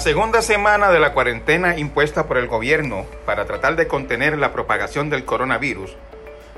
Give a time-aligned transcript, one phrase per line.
[0.00, 5.10] segunda semana de la cuarentena impuesta por el gobierno para tratar de contener la propagación
[5.10, 5.94] del coronavirus,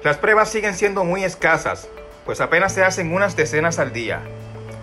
[0.04, 1.88] las pruebas siguen siendo muy escasas,
[2.24, 4.22] pues apenas se hacen unas decenas al día.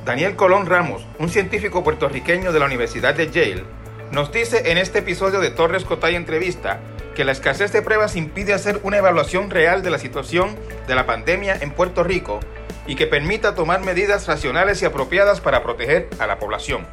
[0.04, 3.64] Daniel Colón Ramos, un científico puertorriqueño de la Universidad de Yale,
[4.12, 6.82] nos dice en este episodio de Torres Cotay Entrevista
[7.16, 11.06] que la escasez de pruebas impide hacer una evaluación real de la situación de la
[11.06, 12.42] pandemia en Puerto Rico
[12.88, 16.86] y que permita tomar medidas racionales y apropiadas para proteger a la población.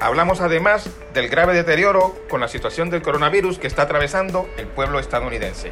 [0.00, 4.98] Hablamos además del grave deterioro con la situación del coronavirus que está atravesando el pueblo
[4.98, 5.70] estadounidense.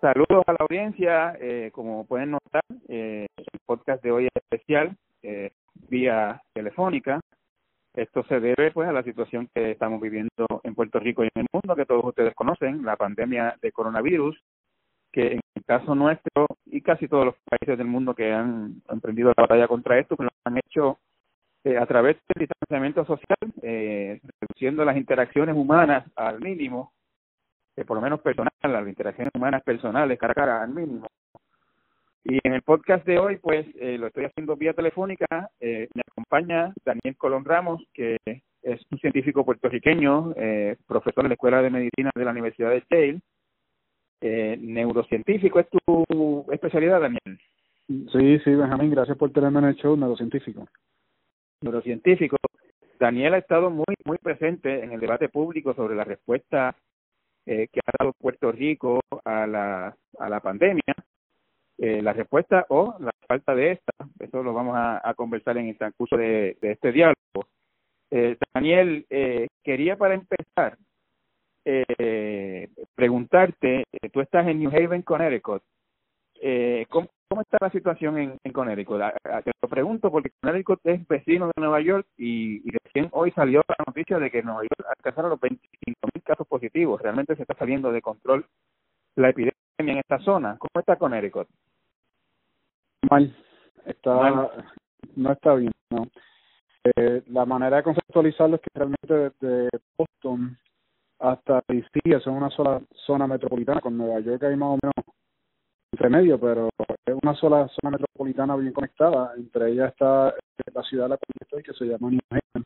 [0.00, 1.36] Saludos a la audiencia.
[1.40, 5.50] Eh, como pueden notar, eh, el podcast de hoy es especial, eh,
[5.88, 7.20] vía telefónica.
[7.92, 11.42] Esto se debe pues a la situación que estamos viviendo en Puerto Rico y en
[11.42, 14.38] el mundo, que todos ustedes conocen, la pandemia de coronavirus,
[15.16, 19.32] que en el caso nuestro y casi todos los países del mundo que han emprendido
[19.34, 20.98] la batalla contra esto, pues lo han hecho
[21.64, 26.92] eh, a través del distanciamiento social, eh, reduciendo las interacciones humanas al mínimo,
[27.76, 31.06] eh, por lo menos personal, las interacciones humanas personales cara a cara al mínimo.
[32.22, 35.48] Y en el podcast de hoy, pues eh, lo estoy haciendo vía telefónica.
[35.60, 40.34] Me acompaña Daniel Colón Ramos, que es un científico puertorriqueño,
[40.86, 43.20] profesor en la Escuela de Medicina de la Universidad de Yale
[44.20, 45.60] eh, neurocientífico.
[45.60, 47.38] ¿Es tu especialidad, Daniel?
[47.88, 50.66] Sí, sí, Benjamín, gracias por tenerme en el show, neurocientífico.
[51.62, 52.36] Neurocientífico.
[52.98, 56.74] Daniel ha estado muy, muy presente en el debate público sobre la respuesta
[57.44, 60.94] eh, que ha dado Puerto Rico a la, a la pandemia.
[61.78, 65.68] Eh, la respuesta o la falta de esta, eso lo vamos a, a conversar en
[65.68, 67.16] el transcurso de, de este diálogo.
[68.10, 70.78] Eh, Daniel, eh, quería para empezar
[71.66, 75.62] eh, preguntarte, eh, tú estás en New Haven, Connecticut,
[76.40, 79.00] eh, ¿cómo, ¿cómo está la situación en, en Connecticut?
[79.00, 83.08] A, a, te lo pregunto porque Connecticut es vecino de Nueva York y, y recién
[83.12, 87.00] hoy salió la noticia de que Nueva York alcanzaron los 25 mil casos positivos.
[87.02, 88.46] Realmente se está saliendo de control
[89.16, 90.56] la epidemia en esta zona.
[90.58, 91.48] ¿Cómo está Connecticut?
[93.10, 93.34] Mal.
[93.84, 94.50] Está, Mal.
[95.16, 96.06] No está bien, no.
[96.84, 100.56] Eh, la manera de conceptualizarlo es que realmente desde Boston
[101.18, 104.94] hasta DC es una sola zona metropolitana, con Nueva York hay más o menos
[105.92, 106.68] entre medio, pero
[107.06, 109.32] es una sola zona metropolitana bien conectada.
[109.36, 110.34] Entre ellas está
[110.74, 112.64] la ciudad de la que estoy, que se llama New Haven.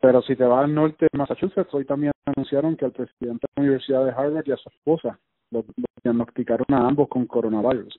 [0.00, 3.52] Pero si te vas al norte de Massachusetts, hoy también anunciaron que el presidente de
[3.56, 5.18] la Universidad de Harvard y a su esposa
[5.50, 7.98] lo, lo diagnosticaron a ambos con coronavirus.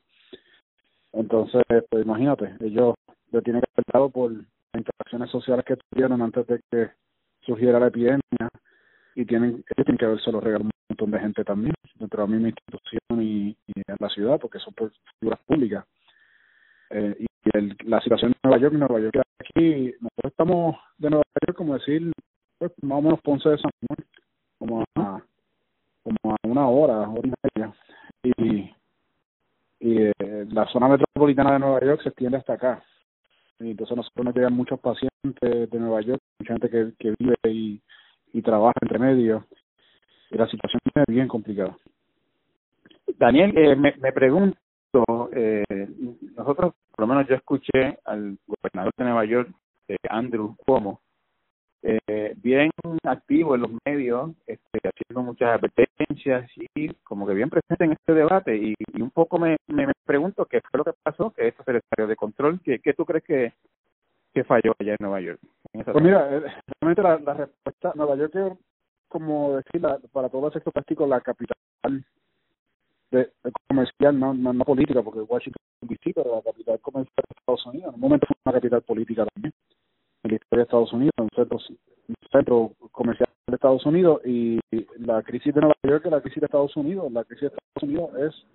[1.13, 2.95] Entonces, pues imagínate, ellos
[3.31, 6.91] lo tienen que por las interacciones sociales que tuvieron antes de que
[7.41, 8.21] surgiera la epidemia
[9.15, 12.27] y tienen, ellos tienen que haberse lo regalado un montón de gente también dentro de
[12.27, 15.85] la misma institución y, y en la ciudad porque son por figuras públicas.
[16.89, 17.27] Eh, y
[17.57, 21.73] el, la situación en Nueva York, Nueva York aquí, nosotros estamos de Nueva York como
[21.75, 22.11] decir,
[22.57, 24.07] pues más o menos Ponce de San Juan,
[24.57, 25.23] como a,
[26.03, 27.73] como a una hora, hora y media.
[28.23, 28.71] Y
[29.81, 32.83] y eh, la zona metropolitana de Nueva York se extiende hasta acá.
[33.59, 35.11] Y entonces nosotros nos llegan muchos pacientes
[35.41, 37.81] de Nueva York, mucha gente que, que vive y,
[38.33, 39.45] y trabaja entre medio.
[40.29, 41.77] Y la situación es bien complicada.
[43.17, 44.57] Daniel, eh, me, me pregunto,
[45.33, 45.63] eh,
[46.35, 49.49] nosotros, por lo menos yo escuché al gobernador de Nueva York,
[49.87, 51.01] eh, Andrew Cuomo,
[51.83, 52.69] eh, bien
[53.03, 58.13] activo en los medios, este, haciendo muchas advertencias y como que bien presente en este
[58.13, 58.55] debate.
[58.55, 61.73] Y, y un poco me, me, pregunto qué fue lo que pasó, que esto se
[61.73, 62.59] le de control.
[62.63, 63.53] ¿Qué, qué tú crees que,
[64.33, 65.39] que falló allá en Nueva York?
[65.71, 66.41] Pues mira, eh,
[66.81, 68.53] realmente la, la respuesta, Nueva York es
[69.07, 71.57] como decir, la, para todo el sector práctico, la capital
[73.11, 77.35] de, de comercial, no, no, no política, porque Washington DC, pero la capital comercial de
[77.37, 77.89] Estados Unidos.
[77.89, 79.53] En un momento fue una capital política también
[80.23, 81.57] en la historia de Estados Unidos, un centro,
[82.07, 84.59] un centro comercial de Estados Unidos y
[84.99, 87.11] la crisis de Nueva York es la crisis de Estados Unidos.
[87.11, 88.45] La crisis de Estados Unidos es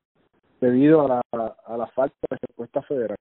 [0.61, 3.19] debido a la, a la falta de respuesta federal.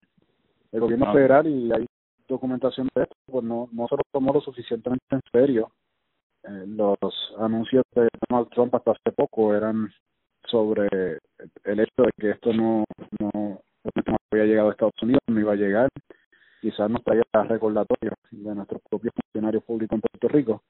[0.71, 1.13] El gobierno ah.
[1.13, 1.85] federal, y hay
[2.27, 5.71] documentación de esto, pues no, no se lo tomó lo suficientemente en serio.
[6.43, 6.97] Eh, los
[7.39, 9.89] anuncios de Donald Trump hasta hace poco eran
[10.47, 10.87] sobre
[11.63, 12.83] el hecho de que esto no,
[13.19, 15.89] no, no había llegado a Estados Unidos, no iba a llegar
[16.65, 20.61] quizás nos traiga recordatorio de nuestros propios funcionarios públicos en Puerto Rico.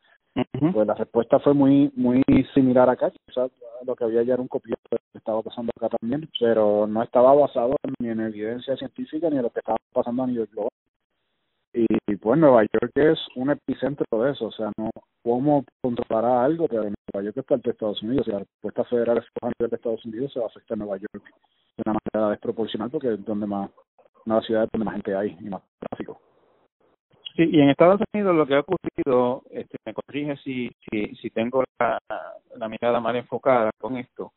[0.74, 2.22] Pues la respuesta fue muy muy
[2.54, 3.50] similar acá, quizás
[3.86, 7.34] lo que había ya era un lo que estaba pasando acá también, pero no estaba
[7.34, 10.75] basado ni en evidencia científica ni en lo que estaba pasando a nivel global.
[11.78, 14.90] Y, pues Nueva York es un epicentro de eso, o sea, no
[15.22, 19.26] cómo controlará algo, pero Nueva York es parte Estados Unidos, y la respuesta federal es
[19.42, 21.24] a nivel de Estados Unidos se va a afectar a Nueva York
[21.76, 23.70] de una manera desproporcional porque es donde más,
[24.26, 26.22] una ciudad donde más gente hay y más tráfico.
[27.36, 31.30] Sí, y en Estados Unidos lo que ha ocurrido, este, me corrige si, si, si
[31.32, 32.00] tengo la,
[32.56, 34.32] la mirada mal enfocada con esto,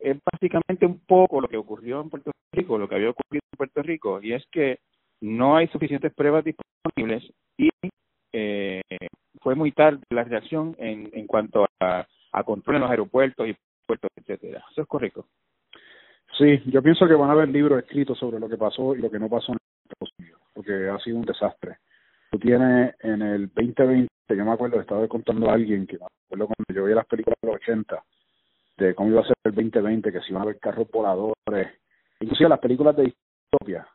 [0.00, 3.56] es básicamente un poco lo que ocurrió en Puerto Rico, lo que había ocurrido en
[3.56, 4.80] Puerto Rico, y es que
[5.22, 7.22] no hay suficientes pruebas disponibles
[7.56, 7.70] y
[8.32, 8.82] eh,
[9.40, 12.06] fue muy tarde la reacción en, en cuanto a,
[12.44, 14.64] control en los aeropuertos y puertos, etcétera.
[14.70, 15.26] ¿Eso es correcto?
[16.36, 19.10] Sí, yo pienso que van a haber libros escritos sobre lo que pasó y lo
[19.10, 21.76] que no pasó en Estados Unidos, porque ha sido un desastre.
[22.30, 26.46] Tú tienes en el 2020, yo me acuerdo, estaba contando a alguien que me acuerdo
[26.46, 28.02] cuando yo vi las películas de los 80,
[28.78, 31.68] de cómo iba a ser el 2020, que si iban a haber carros voladores,
[32.18, 33.86] inclusive las películas de distopia,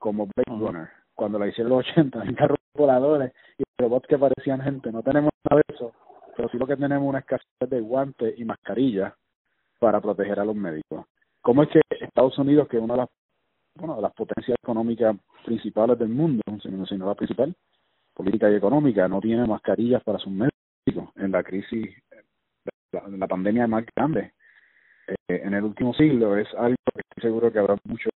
[0.00, 4.62] como Blade Runner, cuando la hicieron los 80, en carros voladores y robots que parecían
[4.62, 4.90] gente.
[4.90, 5.92] No tenemos nada de eso,
[6.36, 9.12] pero sí lo que tenemos una escasez de guantes y mascarillas
[9.78, 11.06] para proteger a los médicos.
[11.42, 13.08] ¿Cómo es que Estados Unidos, que es una de las,
[13.76, 17.54] bueno, de las potencias económicas principales del mundo, si no la principal,
[18.14, 21.94] política y económica, no tiene mascarillas para sus médicos en la crisis,
[22.92, 24.32] la, la pandemia más grande
[25.06, 26.36] eh, en el último siglo?
[26.36, 28.10] Es algo que estoy seguro que habrá mucho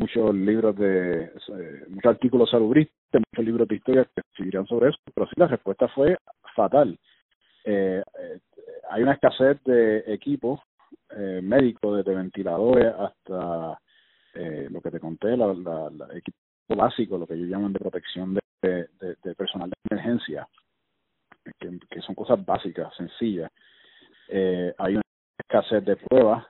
[0.00, 4.98] muchos libros de, eh, muchos artículos salubristas, muchos libros de historia que escribirán sobre eso,
[5.14, 6.16] pero sí la respuesta fue
[6.56, 6.98] fatal.
[7.64, 8.40] Eh, eh,
[8.90, 10.60] hay una escasez de equipos
[11.10, 13.78] eh, médicos, desde ventiladores hasta
[14.34, 15.52] eh, lo que te conté, la,
[16.14, 16.38] equipo
[16.68, 18.88] básico, lo que ellos llaman de protección de,
[19.36, 20.48] personal de emergencia,
[21.58, 23.50] que, son cosas básicas, sencillas.
[24.78, 25.02] Hay una
[25.38, 26.46] escasez de pruebas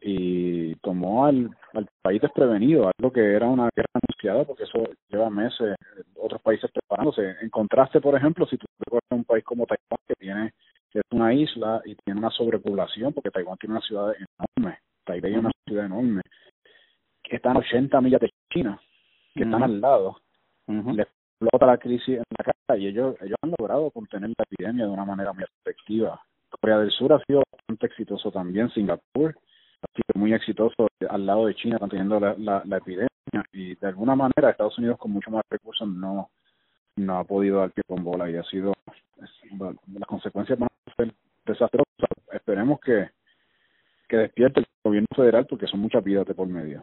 [0.00, 5.28] y tomó al, al país desprevenido, algo que era una guerra anunciada porque eso lleva
[5.28, 5.76] meses
[6.16, 7.36] otros países preparándose.
[7.42, 10.52] En contraste, por ejemplo, si tú recuerdas un país como Taiwán que tiene
[10.90, 15.32] que es una isla y tiene una sobrepoblación porque Taiwán tiene una ciudad enorme, Taipei
[15.32, 16.22] es una ciudad enorme,
[17.22, 18.80] que están a 80 millas de China,
[19.34, 19.46] que uh -huh.
[19.46, 20.16] están al lado,
[20.66, 20.94] uh -huh.
[20.96, 24.86] le explota la crisis en la cara y ellos ellos han logrado contener la epidemia
[24.86, 26.20] de una manera muy efectiva.
[26.60, 29.36] Corea del Sur ha sido bastante exitoso también, Singapur
[29.82, 33.08] ha sido muy exitoso al lado de China conteniendo la, la, la epidemia.
[33.52, 36.30] Y de alguna manera Estados Unidos con mucho más recursos no
[36.96, 38.74] no ha podido dar pie con bola y ha sido
[39.52, 41.14] bueno, las consecuencias van a ser
[41.46, 42.10] desastrosas.
[42.32, 43.08] Esperemos que
[44.08, 46.82] que despierte el gobierno federal porque son muchas vidas de por medio.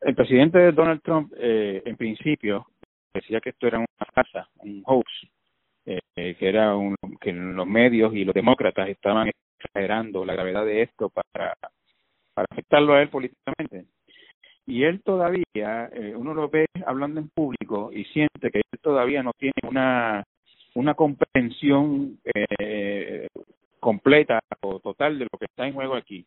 [0.00, 2.66] El presidente Donald Trump eh, en principio
[3.14, 5.10] decía que esto era una farsa un hoax
[5.86, 6.00] eh,
[6.34, 11.08] que era un que los medios y los demócratas estaban exagerando la gravedad de esto
[11.08, 11.56] para
[12.38, 13.86] para afectarlo a él políticamente.
[14.64, 19.24] Y él todavía, eh, uno lo ve hablando en público y siente que él todavía
[19.24, 20.22] no tiene una,
[20.76, 23.26] una comprensión eh,
[23.80, 26.24] completa o total de lo que está en juego aquí.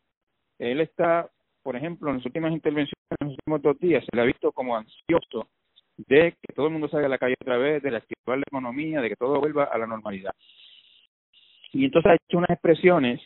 [0.58, 1.30] Él está,
[1.62, 4.52] por ejemplo, en las últimas intervenciones, en los últimos dos días, se le ha visto
[4.52, 5.48] como ansioso
[5.96, 9.00] de que todo el mundo salga a la calle otra vez, de reactivar la economía,
[9.00, 10.34] de que todo vuelva a la normalidad.
[11.72, 13.18] Y entonces ha hecho unas expresiones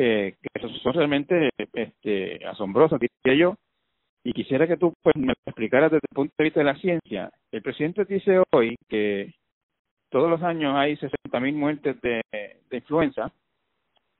[0.00, 3.54] eh, que son realmente este, asombrosas, diría yo,
[4.22, 7.32] y quisiera que tú pues, me explicaras desde el punto de vista de la ciencia.
[7.50, 9.34] El presidente dice hoy que
[10.08, 12.22] todos los años hay 60.000 muertes de,
[12.70, 13.32] influenza,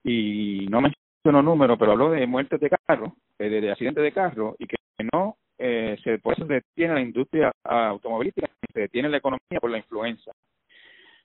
[0.03, 4.57] y no menciono números, pero habló de muertes de carro, de, de accidentes de carro,
[4.59, 4.77] y que
[5.13, 9.71] no eh, se, por eso se detiene la industria automovilística, se detiene la economía por
[9.71, 10.33] la influenza.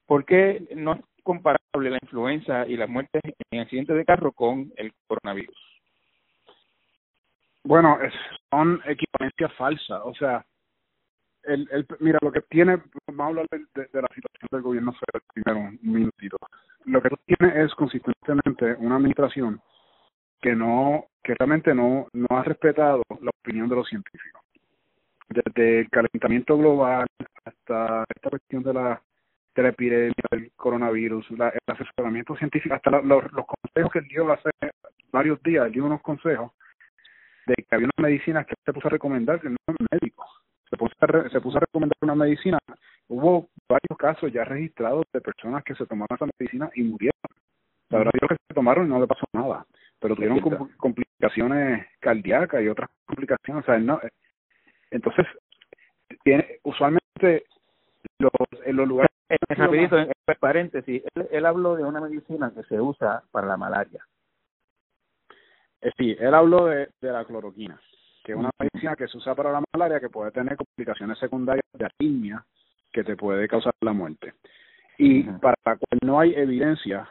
[0.06, 4.92] ¿Por qué no comparable la influenza y las muertes en accidentes de carro con el
[5.08, 5.58] coronavirus?
[7.64, 7.98] Bueno,
[8.52, 10.02] son equivalencias falsas.
[10.04, 10.46] O sea,
[11.44, 15.60] el, mira, lo que tiene, vamos a hablar de la situación del gobierno federal primero,
[15.60, 16.38] un minutito.
[16.86, 19.62] Lo que tiene es consistentemente una administración
[20.42, 24.42] que no, que realmente no, no ha respetado la opinión de los científicos.
[25.30, 27.08] Desde el calentamiento global
[27.46, 29.02] hasta esta cuestión de la
[29.56, 34.00] de la epidemia del coronavirus, la, el asesoramiento científico, hasta la, los, los consejos que
[34.00, 34.50] él dio hace
[35.12, 36.52] varios días, él dio unos consejos
[37.46, 40.26] de que había una medicina que se puso a recomendar que no es médico,
[40.70, 42.58] se puso, a re, se puso a recomendar una medicina.
[43.08, 47.14] Hubo varios casos ya registrados de personas que se tomaron esa medicina y murieron.
[47.90, 49.66] La verdad es que se tomaron y no le pasó nada,
[50.00, 53.64] pero tuvieron com complicaciones cardíacas y otras complicaciones.
[53.64, 54.00] O sea, no,
[54.90, 55.26] entonces,
[56.24, 57.46] tiene, usualmente
[58.20, 58.32] los,
[58.66, 62.80] en los lugares eh, rapidito, en paréntesis, él, él habló de una medicina que se
[62.80, 64.06] usa para la malaria.
[65.82, 67.80] Eh, sí, él habló de, de la cloroquina,
[68.24, 71.66] que es una medicina que se usa para la malaria que puede tener complicaciones secundarias
[71.74, 72.46] de arritmia
[72.92, 74.34] que te puede causar la muerte.
[74.98, 75.40] Y uh -huh.
[75.40, 77.10] para la cual no hay evidencia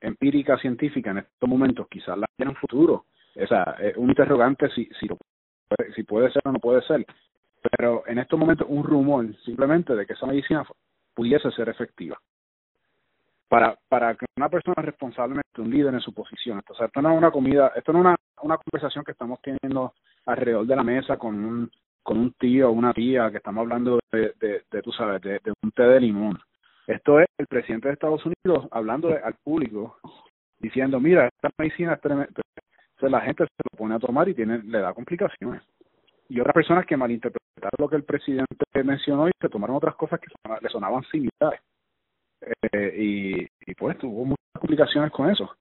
[0.00, 3.04] empírica científica en estos momentos, quizás la en un futuro.
[3.36, 5.06] O sea, es un interrogante si, si,
[5.94, 7.04] si puede ser o no puede ser.
[7.76, 10.64] Pero en estos momentos un rumor simplemente de que esa medicina
[11.14, 12.18] pudiese ser efectiva.
[13.48, 17.12] Para, para que una persona responsablemente, un líder en su posición, o sea, esto no
[17.12, 19.92] es una comida, esto no es una, una conversación que estamos teniendo
[20.26, 21.70] alrededor de la mesa con un,
[22.02, 25.52] con un tío o una tía que estamos hablando de, de, tú sabes, de, de
[25.62, 26.38] un té de limón.
[26.86, 29.96] Esto es el presidente de Estados Unidos hablando al público,
[30.60, 32.28] diciendo, mira, esta medicina es tremenda.
[32.28, 35.62] Entonces la gente se lo pone a tomar y tiene, le da complicaciones
[36.30, 40.20] y otras personas que malinterpretaron lo que el presidente mencionó y se tomaron otras cosas
[40.20, 40.28] que
[40.60, 41.60] le sonaban similares.
[42.40, 45.54] Eh, y, y pues tuvo muchas complicaciones con eso.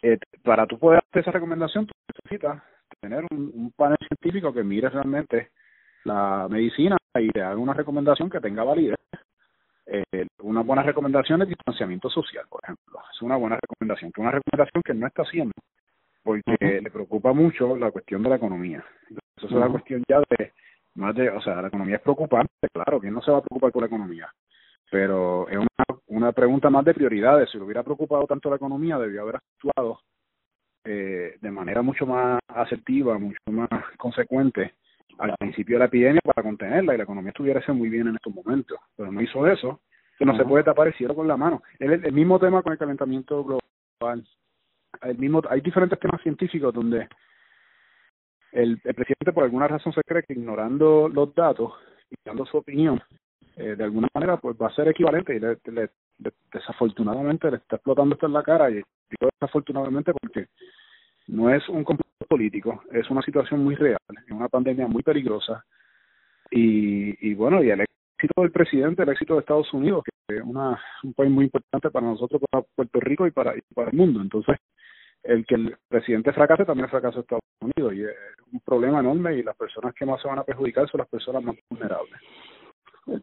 [0.00, 2.62] Eh, para tú poder hacer esa recomendación, tú necesitas
[3.00, 5.50] tener un, un panel científico que mire realmente
[6.04, 8.98] la medicina y le haga una recomendación que tenga validez.
[9.86, 12.98] Eh, una buena recomendación es distanciamiento social, por ejemplo.
[13.12, 15.52] Es una buena recomendación, que una recomendación que no está haciendo
[16.22, 18.84] porque le preocupa mucho la cuestión de la economía.
[19.42, 20.52] Eso es una cuestión ya de,
[20.94, 23.72] más de, o sea, la economía es preocupante, claro, ¿quién no se va a preocupar
[23.72, 24.32] por la economía?
[24.90, 27.50] Pero es una, una pregunta más de prioridades.
[27.50, 30.00] Si le hubiera preocupado tanto la economía, debió haber actuado
[30.84, 34.74] eh, de manera mucho más asertiva, mucho más consecuente
[35.18, 38.34] al principio de la epidemia para contenerla y la economía estuviera muy bien en estos
[38.34, 38.78] momentos.
[38.96, 39.80] Pero no hizo eso.
[40.18, 41.62] que no se puede tapar el cielo con la mano.
[41.78, 44.24] El, el mismo tema con el calentamiento global
[45.02, 47.08] el mismo, hay diferentes temas científicos donde
[48.52, 51.72] el, el, presidente por alguna razón se cree que ignorando los datos
[52.10, 53.00] y dando su opinión,
[53.56, 55.90] eh, de alguna manera pues va a ser equivalente y le, le,
[56.52, 60.46] desafortunadamente le está explotando esto en la cara y digo desafortunadamente porque
[61.28, 65.64] no es un complot político, es una situación muy real, es una pandemia muy peligrosa
[66.50, 70.42] y, y bueno, y el éxito del presidente, el éxito de Estados Unidos, que es
[70.42, 73.96] una, un país muy importante para nosotros, para Puerto Rico y para, y para el
[73.96, 74.20] mundo.
[74.20, 74.56] Entonces,
[75.22, 78.10] el que el presidente fracase también fracasa Estados Unidos y es
[78.52, 81.42] un problema enorme y las personas que más se van a perjudicar son las personas
[81.42, 82.14] más vulnerables.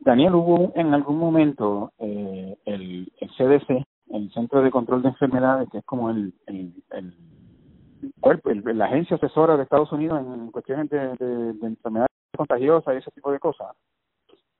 [0.01, 5.77] Daniel, hubo en algún momento eh, el, CDC, el Centro de Control de Enfermedades, que
[5.77, 6.73] es como el, el,
[8.19, 12.93] cuerpo, el, la agencia asesora de Estados Unidos en cuestiones de, de, de enfermedades contagiosas
[12.93, 13.75] y ese tipo de cosas,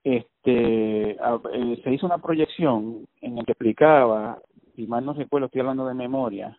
[0.04, 4.40] este eh, se hizo una proyección en la que explicaba,
[4.76, 6.58] si mal no recuerdo, estoy hablando de memoria,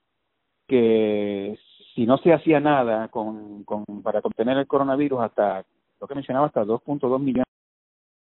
[0.70, 1.58] que
[1.96, 5.64] si no se hacía nada con, con para contener el coronavirus hasta
[6.00, 7.44] lo que mencionaba hasta 2.2 millones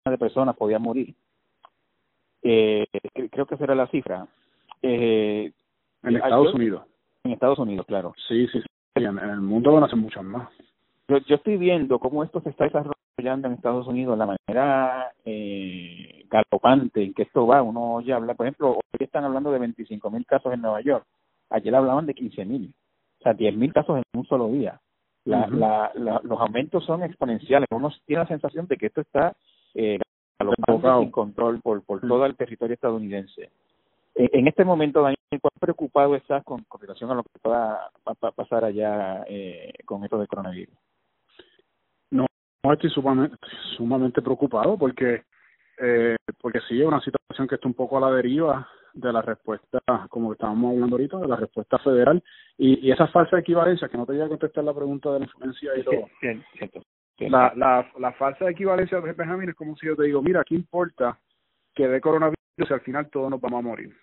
[0.06, 1.14] de personas podían morir.
[2.42, 2.86] Eh,
[3.30, 4.26] creo que esa era la cifra.
[4.82, 5.52] Eh,
[6.04, 6.84] en Estados Unidos.
[7.26, 8.14] En Estados Unidos claro.
[8.30, 8.68] Sí sí, sí.
[8.96, 10.50] En, el mundo van a ser muchas más.
[11.10, 16.26] Yo, yo estoy viendo cómo esto se está desarrollando en Estados Unidos la manera eh,
[16.30, 17.62] galopante en que esto va.
[17.62, 21.06] Uno ya habla por ejemplo hoy están hablando de 25 mil casos en Nueva York
[21.50, 24.80] Ayer hablaban de 15.000, o sea, 10.000 casos en un solo día.
[25.26, 27.68] La, la, la, los aumentos son exponenciales.
[27.72, 29.36] Uno tiene la sensación de que esto está
[29.74, 30.00] eh,
[30.40, 33.52] sin control por, por todo el territorio estadounidense.
[34.16, 37.92] En, en este momento, Daniel, ¿cuán preocupado estás con, con relación a lo que pueda
[38.36, 40.76] pasar allá eh, con esto del coronavirus?
[42.12, 42.26] No,
[42.74, 43.38] estoy sumamente,
[43.78, 45.24] sumamente preocupado porque
[45.82, 49.22] eh, porque sí es una situación que está un poco a la deriva de la
[49.22, 49.80] respuesta,
[50.10, 52.24] como estábamos hablando ahorita, de la respuesta federal
[52.58, 55.26] y, y esa falsa equivalencia, que no te voy a contestar la pregunta de la
[55.26, 56.08] influencia y todo.
[57.20, 60.56] La, la, la falsa equivalencia de Benjamín es como si yo te digo, mira, ¿qué
[60.56, 61.20] importa
[61.76, 63.94] que de coronavirus si al final todos nos vamos a morir?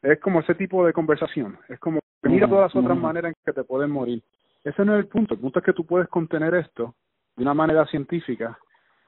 [0.00, 3.52] Es como ese tipo de conversación, es como, mira todas las otras maneras en que
[3.52, 4.22] te pueden morir.
[4.64, 6.94] Ese no es el punto, el punto es que tú puedes contener esto
[7.36, 8.58] de una manera científica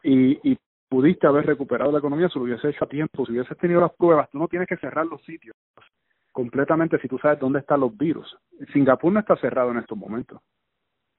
[0.02, 0.56] y, y
[0.94, 3.92] pudiste haber recuperado la economía si lo hubiese hecho a tiempo, si hubieses tenido las
[3.94, 5.52] pruebas, tú no tienes que cerrar los sitios
[6.30, 8.36] completamente si tú sabes dónde están los virus.
[8.72, 10.40] Singapur no está cerrado en estos momentos.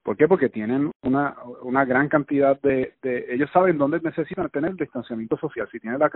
[0.02, 0.26] ¿Por qué?
[0.26, 3.26] Porque tienen una, una gran cantidad de, de...
[3.28, 5.68] Ellos saben dónde necesitan tener distanciamiento social.
[5.70, 6.10] Si tienen las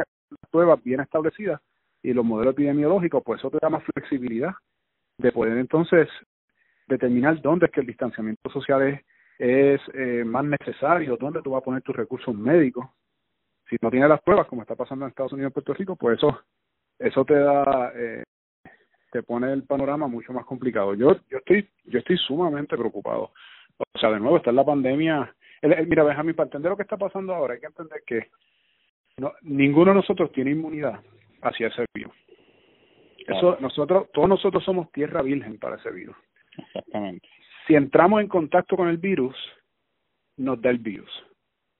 [0.50, 1.60] pruebas bien establecidas
[2.02, 4.54] y los modelos epidemiológicos, pues eso te da más flexibilidad
[5.18, 6.08] de poder entonces
[6.88, 9.00] determinar dónde es que el distanciamiento social es,
[9.38, 12.86] es eh, más necesario, dónde tú vas a poner tus recursos médicos,
[13.70, 16.18] si no tiene las pruebas, como está pasando en Estados Unidos y Puerto Rico, pues
[16.18, 16.40] eso,
[16.98, 18.24] eso te da, eh,
[19.12, 20.94] te pone el panorama mucho más complicado.
[20.94, 23.32] Yo, yo estoy, yo estoy sumamente preocupado.
[23.78, 25.34] O sea, de nuevo está en la pandemia.
[25.62, 28.30] El, mira, Benjamín, para entender lo que está pasando ahora, hay que entender que
[29.18, 31.00] no, ninguno de nosotros tiene inmunidad
[31.42, 32.12] hacia ese virus.
[33.26, 36.16] Eso, nosotros, todos nosotros somos tierra virgen para ese virus.
[36.56, 37.28] Exactamente.
[37.66, 39.36] Si entramos en contacto con el virus,
[40.36, 41.10] nos da el virus.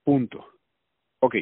[0.05, 0.47] Punto.
[1.21, 1.35] Ok,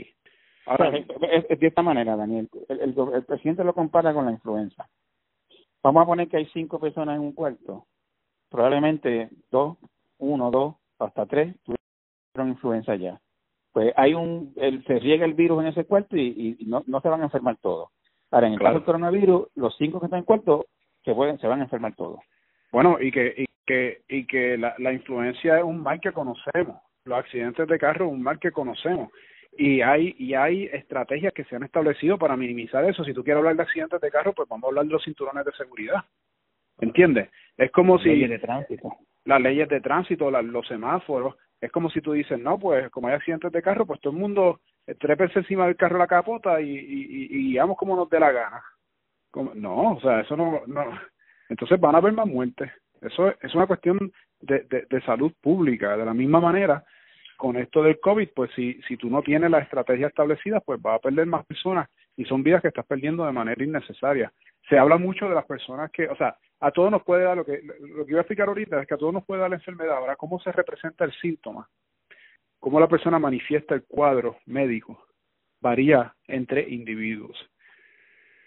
[0.68, 2.48] Ahora, es, de esta manera, Daniel.
[2.68, 4.86] El, el, presidente lo compara con la influenza.
[5.82, 7.86] Vamos a poner que hay cinco personas en un cuarto.
[8.50, 9.78] Probablemente dos
[10.18, 13.20] uno, dos, hasta tres tuvieron influenza ya.
[13.72, 17.00] Pues hay un, el, se riega el virus en ese cuarto y, y no, no
[17.00, 17.90] se van a enfermar todos.
[18.30, 20.66] Ahora, en el caso del coronavirus, los cinco que están en cuarto
[21.04, 22.20] se, pueden, se van a enfermar todos.
[22.72, 26.76] Bueno, y que, y que, y que la, la influencia es un mal que conocemos.
[27.04, 29.10] Los accidentes de carro es un mal que conocemos
[29.58, 33.02] y hay y hay estrategias que se han establecido para minimizar eso.
[33.02, 35.44] Si tú quieres hablar de accidentes de carro, pues vamos a hablar de los cinturones
[35.44, 36.04] de seguridad.
[36.80, 37.28] ¿Entiendes?
[37.56, 38.96] Es como si leyes de tránsito.
[39.24, 43.14] las leyes de tránsito, los semáforos, es como si tú dices, no, pues como hay
[43.14, 44.60] accidentes de carro, pues todo el mundo
[45.00, 48.62] trépese encima del carro la capota y, y, y, guiamos como nos dé la gana.
[49.32, 50.84] Como, no, o sea, eso no, no.
[51.48, 52.70] Entonces van a haber más muertes.
[53.00, 55.96] Eso es una cuestión de, de, de salud pública.
[55.96, 56.84] De la misma manera,
[57.38, 60.96] con esto del COVID, pues si, si tú no tienes la estrategia establecida, pues vas
[60.96, 64.32] a perder más personas y son vidas que estás perdiendo de manera innecesaria.
[64.68, 67.44] Se habla mucho de las personas que, o sea, a todos nos puede dar, lo
[67.44, 69.56] que, lo que iba a explicar ahorita es que a todos nos puede dar la
[69.56, 69.98] enfermedad.
[69.98, 71.68] Ahora, ¿cómo se representa el síntoma?
[72.58, 75.06] ¿Cómo la persona manifiesta el cuadro médico?
[75.60, 77.38] Varía entre individuos.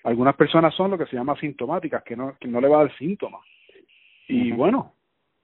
[0.03, 2.83] Algunas personas son lo que se llama sintomáticas, que no, que no le va a
[2.83, 3.45] dar síntomas.
[4.27, 4.95] Y bueno,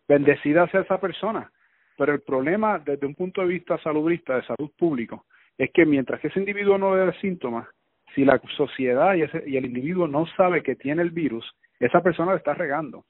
[0.06, 1.50] bendecida sea esa persona
[1.98, 5.26] pero el problema desde un punto de vista salubrista, de salud público,
[5.58, 7.68] es que mientras que ese individuo no dé síntomas,
[8.14, 11.46] si la sociedad y, ese, y el individuo no sabe que tiene el virus,
[11.80, 13.04] esa persona le está regando.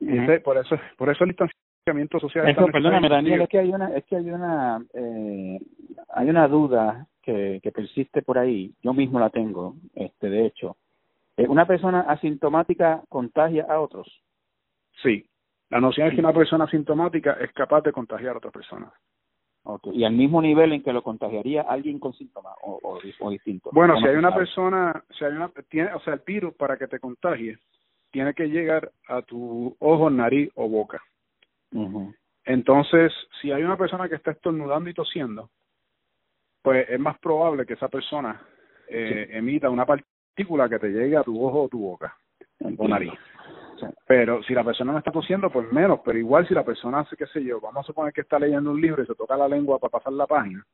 [0.00, 3.94] ese, por eso por eso el distanciamiento social eso, perdóname Daniel es que hay una
[3.94, 5.60] es que hay una eh,
[6.14, 8.72] hay una duda que, que persiste por ahí.
[8.82, 10.76] Yo mismo la tengo este de hecho.
[11.36, 14.06] Eh, una persona asintomática contagia a otros
[15.02, 15.26] sí
[15.70, 18.92] la noción es que una persona asintomática es capaz de contagiar a otras personas.
[19.66, 19.96] Okay.
[19.96, 23.70] Y al mismo nivel en que lo contagiaría alguien con síntomas o, o, o distinto.
[23.72, 26.86] Bueno, si hay una persona, si hay una, tiene, o sea, el virus para que
[26.86, 27.58] te contagie
[28.14, 31.02] tiene que llegar a tu ojo, nariz o boca.
[32.44, 35.50] Entonces, si hay una persona que está estornudando y tosiendo,
[36.62, 38.40] pues es más probable que esa persona
[38.88, 42.16] eh, emita una partícula que te llegue a tu ojo o tu boca
[42.78, 43.12] o nariz.
[44.06, 46.00] Pero si la persona no está tosiendo, pues menos.
[46.04, 48.70] Pero igual si la persona hace, qué sé yo, vamos a suponer que está leyendo
[48.70, 50.64] un libro y se toca la lengua para pasar la página.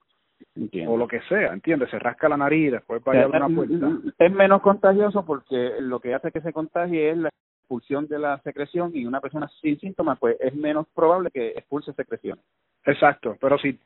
[0.87, 1.91] O lo que sea, ¿entiendes?
[1.91, 3.91] Se rasca la nariz después va a una puerta.
[4.19, 8.39] Es menos contagioso porque lo que hace que se contagie es la expulsión de la
[8.39, 12.39] secreción y una persona sin síntomas, pues es menos probable que expulse secreción.
[12.85, 13.79] Exacto, pero si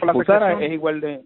[0.00, 1.24] la secreción, es igual de...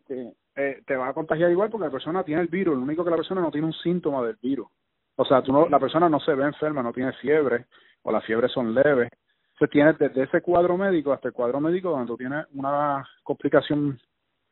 [0.54, 3.10] Eh, te va a contagiar igual porque la persona tiene el virus, lo único que
[3.10, 4.68] la persona no tiene un síntoma del virus.
[5.16, 7.66] O sea, tú no, la persona no se ve enferma, no tiene fiebre,
[8.02, 9.10] o las fiebres son leves.
[9.52, 14.00] Entonces tienes desde ese cuadro médico hasta el cuadro médico donde tú tienes una complicación,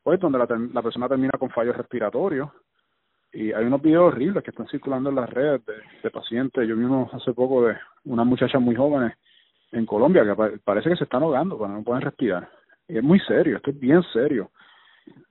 [0.03, 2.51] pues donde la, la persona termina con fallos respiratorios.
[3.33, 5.63] Y hay unos videos horribles que están circulando en las redes
[6.03, 6.69] de, pacientes.
[6.69, 9.17] Yo vi uno hace poco de unas muchachas muy jóvenes
[9.73, 12.49] en Colombia que parece que se están ahogando cuando no pueden respirar.
[12.89, 14.51] Y es muy serio, esto es bien serio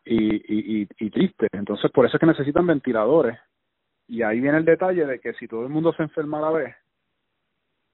[0.06, 0.36] y,
[0.82, 1.48] y, y triste.
[1.52, 3.38] Entonces, por eso es que necesitan ventiladores
[4.10, 6.50] y ahí viene el detalle de que si todo el mundo se enferma a la
[6.50, 6.76] vez,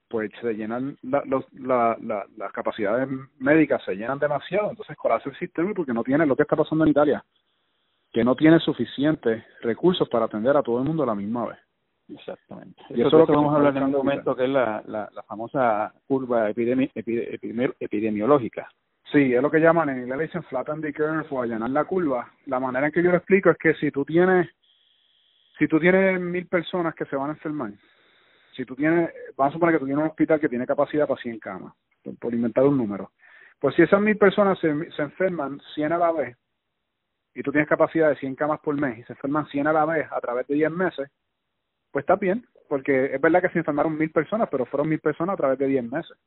[0.08, 5.30] pues se llenan la, los, la, la, las capacidades médicas, se llenan demasiado, entonces colapsa
[5.30, 7.24] el sistema porque no tiene lo que está pasando en Italia,
[8.14, 11.58] que no tiene suficientes recursos para atender a todo el mundo a la misma vez.
[12.08, 12.82] Exactamente.
[12.90, 15.10] Y eso, es lo que vamos a hablar en un momento, que es la, la,
[15.12, 18.70] la famosa curva epidemi, epidemiológica.
[19.12, 22.32] Sí, es lo que llaman en inglés dicen flatten the curve o allanar la curva.
[22.46, 24.48] La manera en que yo lo explico es que si tú tienes
[25.58, 27.72] si tú tienes mil personas que se van a enfermar,
[28.56, 31.22] si tú tienes, vamos a suponer que tú tienes un hospital que tiene capacidad para
[31.22, 31.74] 100 camas,
[32.20, 33.12] por, inventar un número,
[33.60, 36.38] pues si esas mil personas se, se enferman 100 a la vez,
[37.34, 39.86] y tú tienes capacidad de 100 camas por mes, y se enferman 100 a la
[39.86, 41.10] vez a través de 10 meses,
[41.92, 45.34] pues está bien, porque es verdad que se enfermaron mil personas, pero fueron mil personas
[45.34, 46.18] a través de 10 meses.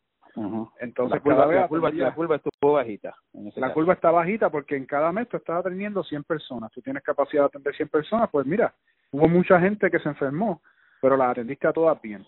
[0.78, 3.14] Entonces, la curva, la, curva, la curva estuvo bajita.
[3.56, 6.70] La curva está bajita porque en cada mes tú estás atendiendo 100 personas.
[6.70, 8.72] Tú tienes capacidad de atender 100 personas, pues mira,
[9.10, 10.62] Hubo mucha gente que se enfermó,
[11.00, 12.24] pero las atendiste a todas bien.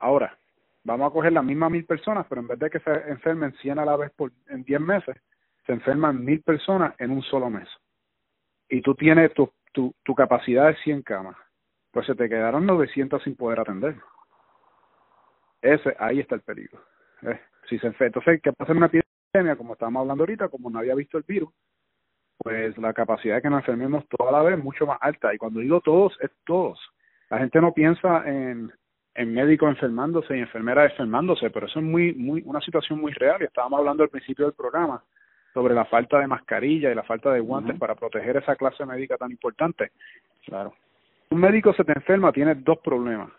[0.00, 0.36] Ahora,
[0.84, 3.78] vamos a coger las mismas mil personas, pero en vez de que se enfermen 100
[3.78, 5.16] a la vez por, en 10 meses,
[5.66, 7.68] se enferman mil personas en un solo mes.
[8.68, 11.36] Y tú tienes tu, tu, tu capacidad de 100 camas,
[11.90, 13.96] pues se te quedaron 900 sin poder atender.
[15.60, 16.80] Ese, ahí está el peligro.
[17.22, 19.56] Eh, si se enferma, entonces, ¿qué pasa en una epidemia?
[19.56, 21.50] Como estábamos hablando ahorita, como no había visto el virus,
[22.42, 25.34] pues la capacidad de que nos enfermemos toda la vez es mucho más alta.
[25.34, 26.78] Y cuando digo todos, es todos.
[27.30, 28.72] La gente no piensa en,
[29.14, 33.40] en médicos enfermándose y enfermeras enfermándose, pero eso es muy, muy, una situación muy real.
[33.40, 35.02] Y estábamos hablando al principio del programa
[35.54, 39.16] sobre la falta de mascarilla y la falta de guantes para proteger esa clase médica
[39.16, 39.92] tan importante.
[40.44, 40.74] Claro.
[41.30, 43.30] Un médico se te enferma, tiene dos problemas.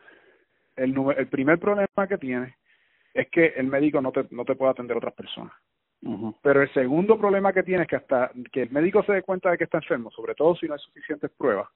[0.76, 2.56] El, el primer problema que tiene
[3.14, 5.54] es que el médico no te, no te puede atender a otras personas.
[6.42, 9.52] Pero el segundo problema que tiene es que hasta que el médico se dé cuenta
[9.52, 11.70] de que está enfermo, sobre todo si no hay suficientes pruebas,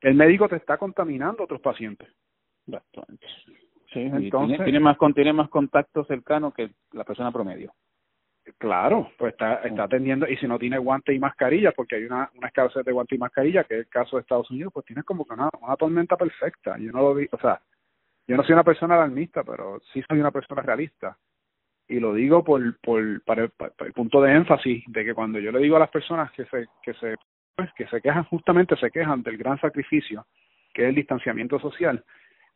[0.00, 2.08] el médico te está contaminando a otros pacientes.
[3.92, 7.72] Sí, entonces tiene, más tiene más contacto cercano que la persona promedio.
[8.58, 12.30] Claro, pues está, está atendiendo, y si no tiene guante y mascarilla, porque hay una,
[12.34, 15.04] una escasez de guante y mascarilla, que es el caso de Estados Unidos, pues tienes
[15.04, 16.76] como que una, una tormenta perfecta.
[16.78, 17.60] Yo no lo vi, o sea,
[18.26, 21.16] yo no soy una persona alarmista, pero sí soy una persona realista.
[21.90, 25.58] Y lo digo por, por, para, el, punto de énfasis de que cuando yo le
[25.58, 27.16] digo a las personas que se, que se,
[27.56, 30.24] pues, que se quejan, justamente se quejan del gran sacrificio
[30.72, 32.04] que es el distanciamiento social,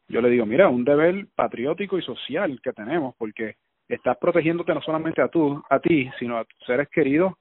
[0.07, 3.57] yo le digo, mira, un deber patriótico y social que tenemos, porque
[3.89, 7.33] estás protegiéndote no solamente a tú, a ti, sino a tus seres queridos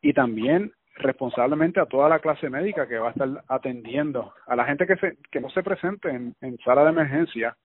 [0.00, 4.66] y también responsablemente a toda la clase médica que va a estar atendiendo a la
[4.66, 7.56] gente que se que no se presente en, en sala de emergencia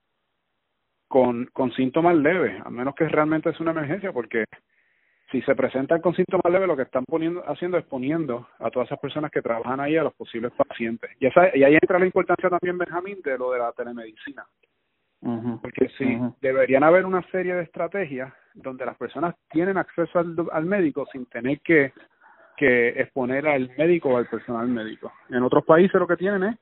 [1.08, 4.46] con con síntomas leves, a menos que realmente es una emergencia, porque
[5.32, 8.88] si se presentan con síntomas leves, lo que están poniendo, haciendo es poniendo a todas
[8.88, 11.10] esas personas que trabajan ahí a los posibles pacientes.
[11.20, 14.46] Y, esa, y ahí entra la importancia también, Benjamín, de lo de la telemedicina.
[15.62, 20.66] Porque sí, deberían haber una serie de estrategias donde las personas tienen acceso al, al
[20.66, 21.94] médico sin tener que,
[22.56, 25.12] que exponer al médico o al personal médico.
[25.30, 26.56] En otros países lo que tienen es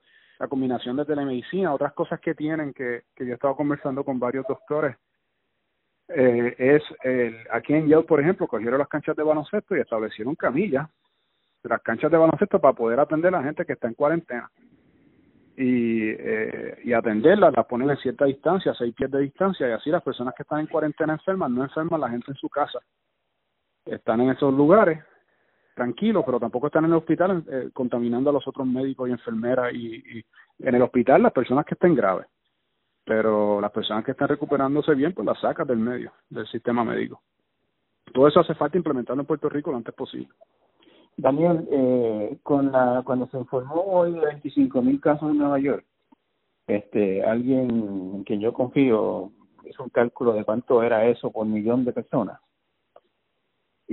[0.43, 4.19] la combinación de telemedicina, otras cosas que tienen que, que yo he estado conversando con
[4.19, 4.97] varios doctores
[6.09, 10.35] eh, es el, aquí en Yale, por ejemplo, cogieron las canchas de baloncesto y establecieron
[10.35, 10.89] camillas,
[11.63, 14.51] las canchas de baloncesto para poder atender a la gente que está en cuarentena
[15.55, 19.91] y, eh, y atenderlas, las ponen en cierta distancia, seis pies de distancia, y así
[19.91, 22.79] las personas que están en cuarentena enfermas no enferman la gente en su casa.
[23.85, 24.99] Están en esos lugares
[25.73, 29.73] tranquilos, pero tampoco están en el hospital eh, contaminando a los otros médicos y enfermeras
[29.73, 30.23] y,
[30.59, 32.27] en el hospital las personas que estén graves
[33.05, 37.21] pero las personas que están recuperándose bien, pues las sacas del medio, del sistema médico.
[38.13, 40.29] Todo eso hace falta implementarlo en Puerto Rico lo antes posible.
[41.17, 45.85] Daniel, eh, con la, cuando se informó hoy de 25 mil casos en Nueva York,
[46.67, 47.69] este, alguien
[48.15, 49.31] en quien yo confío
[49.65, 52.39] hizo un cálculo de cuánto era eso por millón de personas.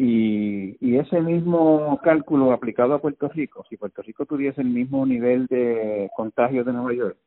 [0.03, 5.05] Y, y ese mismo cálculo aplicado a Puerto Rico, si Puerto Rico tuviese el mismo
[5.05, 7.19] nivel de contagio de Nueva York,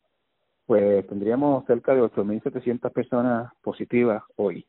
[0.65, 4.65] pues tendríamos cerca de 8.700 personas positivas hoy.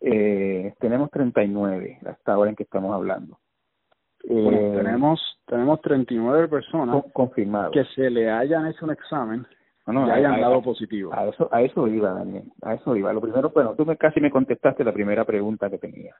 [0.00, 3.38] Eh, tenemos 39 hasta ahora en que estamos hablando.
[4.24, 9.46] Eh, tenemos tenemos 39 personas confirmadas que se le hayan hecho un examen
[9.86, 11.14] no, y hayan dado positivo.
[11.14, 12.50] A eso, a eso iba, Daniel.
[12.62, 13.12] A eso iba.
[13.12, 16.16] Lo primero, bueno, tú me, casi me contestaste la primera pregunta que tenía.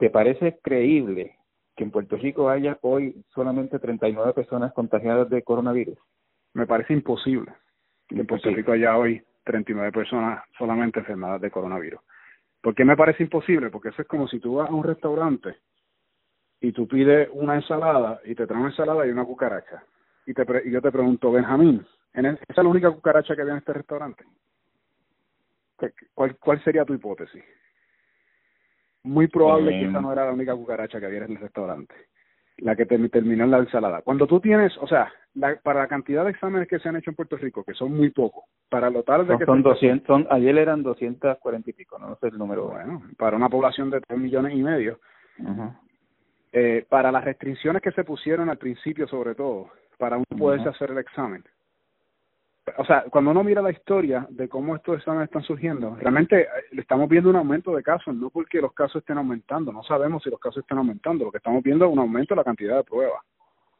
[0.00, 1.36] ¿Te parece creíble
[1.76, 5.98] que en Puerto Rico haya hoy solamente 39 personas contagiadas de coronavirus?
[6.54, 7.52] Me parece imposible
[8.10, 12.00] en Puerto Rico haya hoy 39 personas solamente enfermadas de coronavirus.
[12.60, 13.70] ¿Por qué me parece imposible?
[13.70, 15.56] Porque eso es como si tú vas a un restaurante
[16.60, 19.84] y tú pides una ensalada y te traen una ensalada y una cucaracha.
[20.26, 23.58] Y, te y yo te pregunto, Benjamín, ¿esa es la única cucaracha que había en
[23.58, 24.24] este restaurante?
[26.14, 27.42] ¿Cuál, cuál sería tu hipótesis?
[29.02, 31.94] Muy probable que esa no era la única cucaracha que había en el restaurante
[32.60, 34.02] la que terminó en la ensalada.
[34.02, 37.10] Cuando tú tienes, o sea, la, para la cantidad de exámenes que se han hecho
[37.10, 39.44] en Puerto Rico, que son muy pocos, para lo tal de que...
[39.44, 42.68] Son 200, son, ayer eran 240 y pico, no, sé el número.
[42.68, 45.00] Bueno, para una población de 3 millones y medio.
[46.52, 50.90] eh, para las restricciones que se pusieron al principio, sobre todo, para uno poderse hacer
[50.90, 51.44] el examen,
[52.78, 56.46] o sea, cuando uno mira la historia de cómo estos exámenes están surgiendo, realmente eh,
[56.72, 60.30] estamos viendo un aumento de casos, no porque los casos estén aumentando, no sabemos si
[60.30, 62.84] los casos están aumentando, lo que estamos viendo es un aumento de la cantidad de
[62.84, 63.22] pruebas.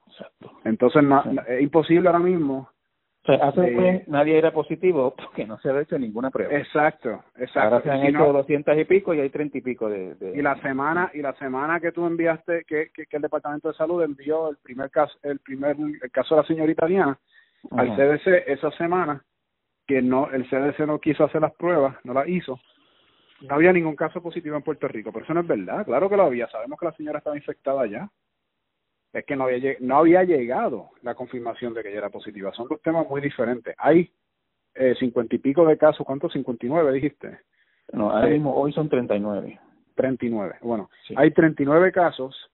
[0.08, 0.52] Exacto.
[0.64, 1.02] Entonces,
[1.48, 2.68] es imposible ahora mismo.
[3.22, 6.56] O sea, hace eh, nadie era positivo porque no se ha hecho ninguna prueba.
[6.56, 7.60] Exacto, exacto.
[7.60, 10.58] Ahora se han hecho doscientas y pico y hay treinta y pico de, Y la
[10.62, 14.56] semana y la semana que tú enviaste, que, que, el Departamento de Salud envió el
[14.62, 17.18] primer caso, el primer el caso de la señorita Diana,
[17.70, 19.24] al CDC esa semana
[19.86, 22.58] que no el CDC no quiso hacer las pruebas, no las hizo.
[23.42, 25.84] No había ningún caso positivo en Puerto Rico, pero eso no es verdad.
[25.84, 26.46] Claro que lo había.
[26.48, 28.08] Sabemos que la señora estaba infectada ya.
[29.12, 32.52] Es que no había no había llegado la confirmación de que ella era positiva.
[32.52, 33.74] Son dos temas muy diferentes.
[33.78, 34.12] Hay
[34.74, 36.06] eh, cincuenta y pico de casos.
[36.06, 36.32] ¿Cuántos?
[36.32, 37.40] Cincuenta y nueve dijiste.
[37.92, 39.58] No, ahora mismo hoy son treinta y nueve.
[39.96, 40.56] Treinta y nueve.
[40.62, 42.50] Bueno, hay treinta y nueve casos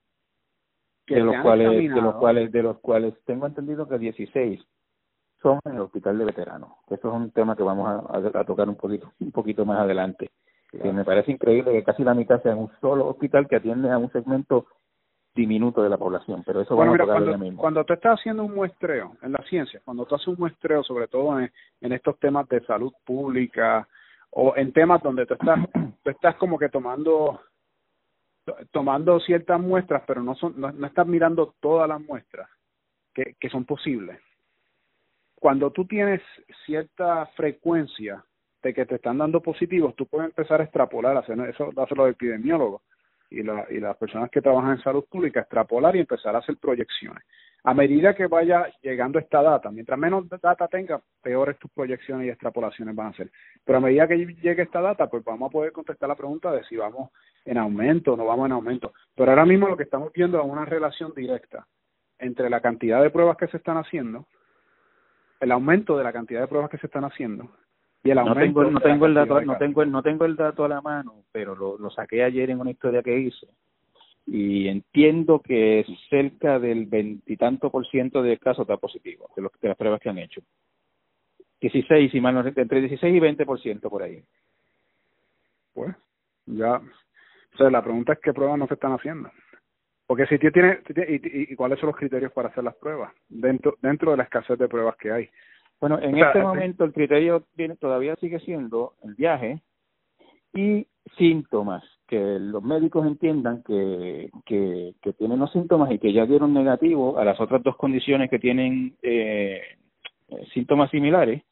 [1.05, 4.65] que de los cuales de los cuales de los cuales tengo entendido que dieciséis
[5.47, 6.71] son en el hospital de veteranos.
[6.89, 10.31] Eso es un tema que vamos a, a, tocar un poquito, un poquito más adelante.
[10.73, 13.91] Que me parece increíble que casi la mitad sea en un solo hospital que atiende
[13.91, 14.67] a un segmento
[15.37, 17.61] diminuto de la población, pero eso bueno, vamos a cuando, mismo.
[17.61, 21.07] Cuando tú estás haciendo un muestreo en la ciencia, cuando tú haces un muestreo sobre
[21.07, 23.87] todo en, en estos temas de salud pública
[24.31, 25.61] o en temas donde tú estás,
[26.03, 27.41] tú estás como que tomando
[28.73, 32.49] tomando ciertas muestras, pero no son no, no estás mirando todas las muestras
[33.15, 34.19] que, que son posibles.
[35.39, 36.21] Cuando tú tienes
[36.65, 38.25] cierta frecuencia
[38.63, 41.99] de que te están dando positivos, tú puedes empezar a extrapolar, hacer eso lo hacen
[41.99, 42.83] los epidemiólogos
[43.31, 46.57] y, la, y las personas que trabajan en salud pública, extrapolar y empezar a hacer
[46.57, 47.23] proyecciones.
[47.65, 52.31] A medida que vaya llegando esta data, mientras menos data tenga, peores tus proyecciones y
[52.31, 53.31] extrapolaciones van a ser.
[53.65, 56.63] Pero a medida que llegue esta data, pues vamos a poder contestar la pregunta de
[56.65, 57.11] si vamos
[57.45, 58.93] en aumento o no vamos en aumento.
[59.17, 61.67] Pero ahora mismo lo que estamos viendo es una relación directa
[62.21, 64.27] entre la cantidad de pruebas que se están haciendo,
[65.41, 67.51] el aumento de la cantidad de pruebas que se están haciendo
[68.03, 70.65] y el aumento no tengo, no tengo el dato no tengo no tengo el dato
[70.65, 73.47] a la mano pero lo, lo saqué ayer en una historia que hice.
[74.29, 79.69] Y entiendo que cerca del veintitanto por ciento de casos está positivo de, los, de
[79.69, 80.41] las pruebas que han hecho.
[81.61, 84.23] 16 y mal no entre 16 y 20 por ciento por ahí.
[85.75, 85.95] Pues
[86.47, 86.81] ya.
[87.55, 89.31] O sea la pregunta es qué pruebas no se están haciendo
[90.07, 94.11] porque si tiene, y, y, cuáles son los criterios para hacer las pruebas dentro dentro
[94.11, 95.29] de la escasez de pruebas que hay
[95.81, 99.61] bueno en este momento el criterio viene, todavía sigue siendo el viaje
[100.55, 106.25] y síntomas que los médicos entiendan que, que, que tienen los síntomas y que ya
[106.25, 109.61] dieron negativo a las otras dos condiciones que tienen eh,
[110.55, 111.43] síntomas similares,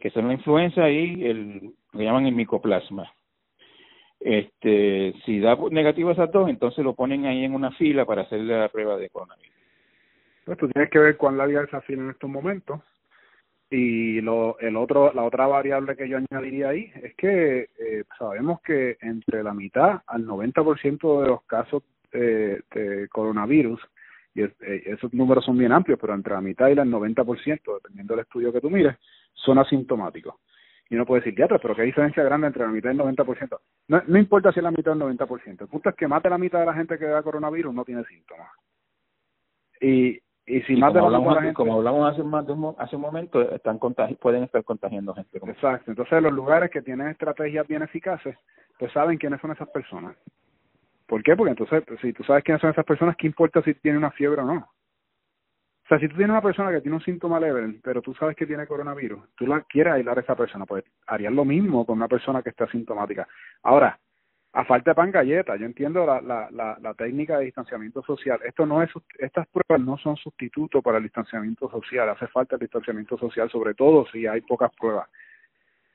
[0.00, 3.12] que son la influenza y el lo llaman el micoplasma.
[4.20, 8.58] Este, si da negativo esas dos, entonces lo ponen ahí en una fila para hacerle
[8.58, 9.56] la prueba de coronavirus.
[10.44, 12.80] Pues tú tienes que ver cuán larga es esa fila en estos momentos
[13.70, 18.60] y lo, el otro, la otra variable que yo añadiría ahí es que eh, sabemos
[18.62, 23.80] que entre la mitad al 90% de los casos eh, de coronavirus,
[24.34, 24.50] y eh,
[24.86, 28.52] esos números son bien amplios, pero entre la mitad y el 90%, dependiendo del estudio
[28.52, 28.96] que tú mires,
[29.34, 30.34] son asintomáticos.
[30.90, 33.58] Y uno puede decir, ya, pero qué diferencia grande entre la mitad y el 90%.
[33.86, 35.62] No, no importa si es la mitad o el 90%.
[35.62, 38.02] El punto es que mate la mitad de la gente que da coronavirus no tiene
[38.04, 38.50] síntomas.
[39.80, 43.78] Y, y si más como, hablamos, gente, como hablamos hace un, hace un momento, están
[43.78, 45.38] contagi pueden estar contagiando gente.
[45.38, 45.92] Exacto.
[45.92, 48.36] Entonces, los lugares que tienen estrategias bien eficaces,
[48.76, 50.16] pues saben quiénes son esas personas.
[51.06, 51.36] ¿Por qué?
[51.36, 54.42] Porque entonces, si tú sabes quiénes son esas personas, ¿qué importa si tiene una fiebre
[54.42, 54.68] o no?
[55.90, 58.46] Sea, si tú tienes una persona que tiene un síntoma leve, pero tú sabes que
[58.46, 62.06] tiene coronavirus, tú la quieres aislar a esa persona, pues harías lo mismo con una
[62.06, 63.26] persona que está asintomática.
[63.64, 63.98] Ahora,
[64.52, 65.56] a falta de pan galleta.
[65.56, 68.38] Yo entiendo la, la, la, la, técnica de distanciamiento social.
[68.44, 72.08] Esto no es, estas pruebas no son sustituto para el distanciamiento social.
[72.08, 75.08] Hace falta el distanciamiento social, sobre todo si hay pocas pruebas.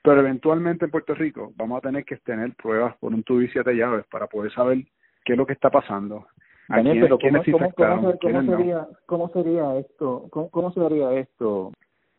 [0.02, 3.48] Pero eventualmente en Puerto Rico vamos a tener que tener pruebas por un tubo y
[3.48, 4.80] siete llaves para poder saber
[5.24, 6.28] qué es lo que está pasando.
[6.68, 10.28] Daniel, pero ¿cómo, cómo, cómo, cómo, sería, ¿cómo sería esto?
[10.32, 11.72] ¿Cómo, ¿Cómo sería esto?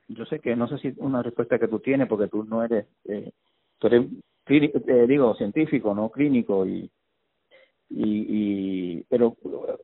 [0.08, 2.86] Yo sé que no sé si una respuesta que tú tienes porque tú no eres,
[3.06, 3.32] eh,
[3.78, 4.06] tú eres
[4.48, 6.88] eh, digo, científico, no clínico, y,
[7.90, 9.78] y, y pero, o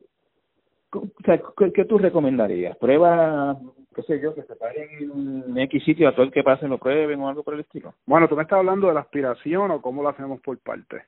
[1.25, 2.77] sea, ¿qué, ¿qué, tú recomendarías?
[2.77, 3.59] ¿Prueba,
[3.93, 4.87] qué sé yo, que se paren
[5.47, 7.93] en X sitio a todo el que pasen lo prueben o algo por el estilo?
[8.05, 11.03] Bueno, tú me estás hablando de la aspiración o cómo lo hacemos por parte.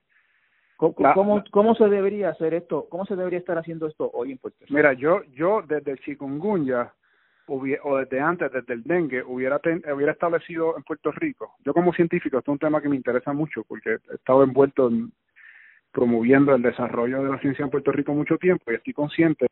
[0.77, 2.87] ¿Cómo, la, cómo, ¿Cómo se debería hacer esto?
[2.89, 4.73] ¿Cómo se debería estar haciendo esto hoy en Puerto Rico?
[4.73, 6.91] Mira, yo, yo desde el chikungunya
[7.47, 11.55] hubiera, o desde antes, desde el dengue, hubiera, ten, hubiera establecido en Puerto Rico.
[11.63, 14.89] Yo como científico, esto es un tema que me interesa mucho porque he estado envuelto
[14.89, 15.11] en
[15.95, 19.47] promoviendo el desarrollo de la ciencia en Puerto Rico mucho tiempo y estoy consciente.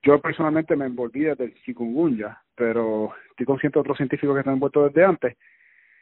[0.00, 4.54] Yo personalmente me envolví desde el chikungunya, pero estoy consciente de otros científicos que están
[4.54, 5.36] envueltos desde antes.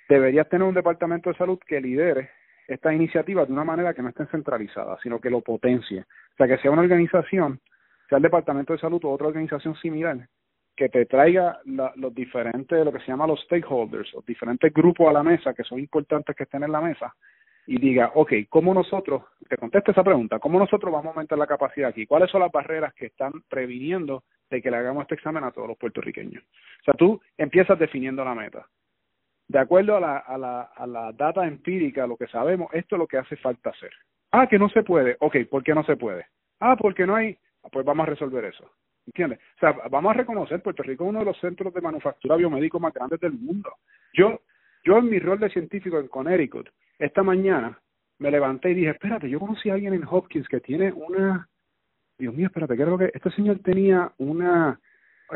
[0.07, 2.29] Deberías tener un departamento de salud que lidere
[2.67, 6.01] estas iniciativas de una manera que no estén centralizadas, sino que lo potencie.
[6.01, 7.61] O sea, que sea una organización,
[8.09, 10.29] sea el departamento de salud o otra organización similar,
[10.77, 15.09] que te traiga la, los diferentes, lo que se llama los stakeholders, los diferentes grupos
[15.09, 17.15] a la mesa que son importantes que estén en la mesa
[17.67, 21.47] y diga, ok, ¿cómo nosotros, te conteste esa pregunta, ¿cómo nosotros vamos a aumentar la
[21.47, 22.07] capacidad aquí?
[22.07, 25.69] ¿Cuáles son las barreras que están previniendo de que le hagamos este examen a todos
[25.69, 26.43] los puertorriqueños?
[26.43, 28.67] O sea, tú empiezas definiendo la meta.
[29.49, 32.99] De acuerdo a la, a la, a la data empírica, lo que sabemos, esto es
[32.99, 33.93] lo que hace falta hacer.
[34.33, 35.17] Ah, que no se puede.
[35.21, 36.27] Ok, ¿por qué no se puede?
[36.61, 37.37] Ah, porque no hay.
[37.71, 38.69] Pues vamos a resolver eso.
[39.07, 39.39] ¿Entiendes?
[39.57, 42.81] O sea, vamos a reconocer, Puerto Rico es uno de los centros de manufactura biomédico
[42.81, 43.71] más grandes del mundo.
[44.15, 44.41] Yo,
[44.83, 47.79] yo en mi rol de científico en Connecticut, esta mañana
[48.19, 51.49] me levanté y dije, espérate, yo conocí a alguien en Hopkins que tiene una,
[52.19, 54.81] Dios mío, espérate, creo que este señor tenía una,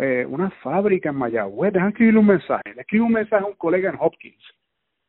[0.01, 3.55] eh, una fábrica en Mayagüez, déjame escribirle un mensaje, le escribo un mensaje a un
[3.55, 4.43] colega en Hopkins.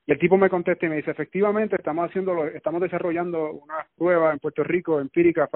[0.09, 4.33] Y el tipo me contesta y me dice, efectivamente, estamos haciendo, estamos desarrollando una prueba
[4.33, 5.47] en Puerto Rico empírica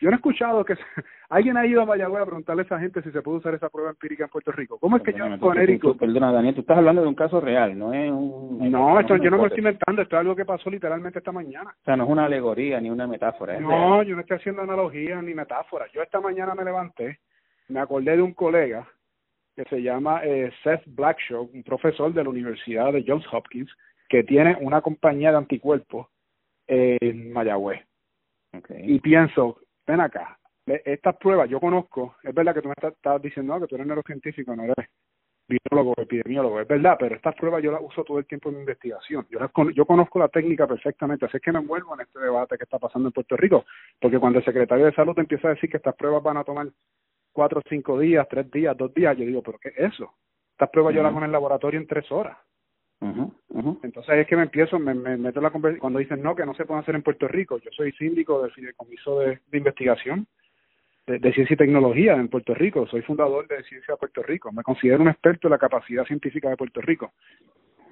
[0.00, 0.76] Yo no he escuchado que
[1.28, 3.68] alguien ha ido a Mayagüez a preguntarle a esa gente si se puede usar esa
[3.68, 4.78] prueba empírica en Puerto Rico.
[4.78, 5.96] ¿Cómo es que yo genérico?
[5.96, 8.70] Perdona, Daniel, tú estás hablando de un caso real, no es un...
[8.70, 11.70] No, esto, yo no me estoy inventando, esto es algo que pasó literalmente esta mañana.
[11.70, 13.58] O sea, no es una alegoría ni una metáfora.
[13.58, 15.86] no, yo no estoy haciendo analogía ni metáfora.
[15.92, 17.18] Yo esta mañana me levanté,
[17.68, 18.86] me acordé de un colega
[19.56, 23.70] que se llama eh, Seth Blackshaw, un profesor de la Universidad de Johns Hopkins,
[24.08, 26.08] que tiene una compañía de anticuerpos
[26.66, 27.82] en Mayagüez.
[28.78, 33.60] Y pienso, ven acá, estas pruebas yo conozco, es verdad que tú me estás, diciendo
[33.60, 34.88] que tú eres neurocientífico, no eres
[35.48, 38.60] biólogo epidemiólogo, es verdad, pero estas pruebas yo las uso todo el tiempo en mi
[38.62, 39.26] investigación.
[39.30, 42.58] Yo, las, yo conozco la técnica perfectamente, así es que me envuelvo en este debate
[42.58, 43.64] que está pasando en Puerto Rico,
[44.00, 46.68] porque cuando el secretario de salud empieza a decir que estas pruebas van a tomar
[47.36, 50.14] cuatro o cinco días, tres días, dos días, yo digo, ¿pero qué es eso?
[50.52, 52.38] Estas pruebas yo las hago en el laboratorio en tres horas.
[53.82, 56.54] Entonces es que me empiezo, me, me meto la conversación, cuando dicen no, que no
[56.54, 57.58] se puede hacer en Puerto Rico.
[57.58, 60.26] Yo soy síndico del fideicomiso de, de investigación
[61.06, 64.50] de, de, ciencia y tecnología en Puerto Rico, soy fundador de Ciencia de Puerto Rico,
[64.50, 67.12] me considero un experto en la capacidad científica de Puerto Rico.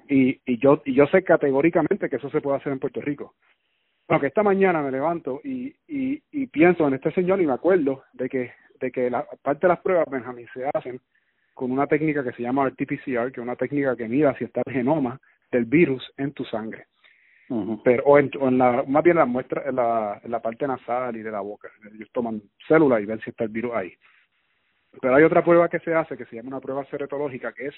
[0.09, 3.35] Y, y yo y yo sé categóricamente que eso se puede hacer en Puerto Rico.
[4.07, 8.03] Aunque esta mañana me levanto y, y, y pienso en este señor y me acuerdo
[8.13, 10.99] de que de que la parte de las pruebas, Benjamín, se hacen
[11.53, 14.61] con una técnica que se llama RT-PCR, que es una técnica que mira si está
[14.65, 15.19] el genoma
[15.51, 16.87] del virus en tu sangre.
[17.83, 20.67] Pero, o en, o en, la, más bien la muestra, en la, en la parte
[20.67, 21.69] nasal y de la boca.
[21.93, 23.93] Ellos toman células y ven si está el virus ahí.
[24.99, 27.75] Pero hay otra prueba que se hace que se llama una prueba seretológica, que es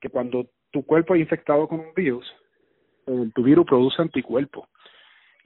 [0.00, 2.26] que cuando tu cuerpo es infectado con un virus,
[3.06, 4.66] eh, tu virus produce anticuerpos.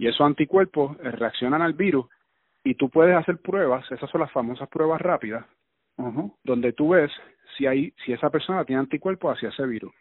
[0.01, 2.07] Y esos anticuerpos eh, reaccionan al virus
[2.65, 5.45] y tú puedes hacer pruebas, esas son las famosas pruebas rápidas,
[6.43, 7.13] donde tú ves
[7.55, 9.93] si hay si esa persona tiene anticuerpos hacia ese virus.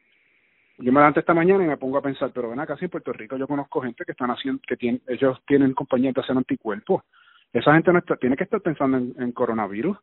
[0.78, 2.92] Yo me levanto esta mañana y me pongo a pensar, pero ven acá, si en
[2.92, 6.38] Puerto Rico yo conozco gente que están haciendo, que tienen, ellos tienen compañías de hacer
[6.38, 7.04] anticuerpos.
[7.52, 9.98] Esa gente no está, tiene que estar pensando en, coronavirus.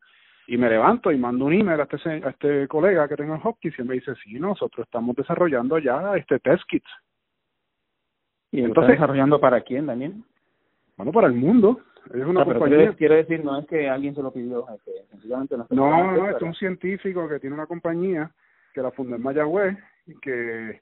[0.46, 3.40] Y me levanto y mando un email a este, a este colega que tengo en
[3.42, 6.90] Hopkins y me dice, sí, nosotros estamos desarrollando ya este test kits.
[8.50, 10.14] ¿Y entonces desarrollando para quién, Daniel?
[10.96, 11.80] Bueno, para el mundo.
[12.12, 12.94] Es una compañía.
[12.96, 14.64] quiero decir, no es que alguien se lo pidió,
[15.10, 18.30] sencillamente no No, no, es un científico que tiene una compañía
[18.72, 19.76] que la fundó en Mayagüez
[20.22, 20.80] que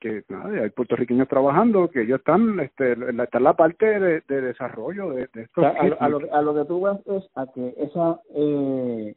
[0.00, 4.40] que nada, hay puertorriqueños trabajando, que ellos están, este, está en la parte de, de
[4.40, 5.64] desarrollo de, de esto.
[5.64, 9.14] a, lo, a, lo, que tú vas es a que esa eh,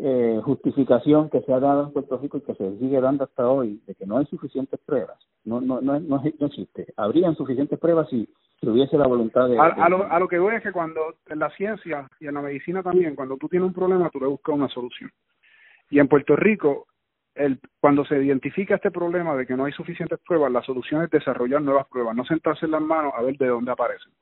[0.00, 3.48] eh, justificación que se ha dado en Puerto Rico y que se sigue dando hasta
[3.48, 6.92] hoy de que no hay suficientes pruebas, no no no, no, existe.
[6.96, 8.28] Habrían suficientes pruebas si,
[8.62, 9.58] hubiese la voluntad de...
[9.58, 12.34] A, a, lo, a lo que voy es que cuando en la ciencia y en
[12.34, 15.10] la medicina también, cuando tú tienes un problema, tú le buscas una solución.
[15.90, 16.86] Y en Puerto Rico
[17.38, 21.10] el, cuando se identifica este problema de que no hay suficientes pruebas, la solución es
[21.10, 24.12] desarrollar nuevas pruebas, no sentarse en las manos a ver de dónde aparecen.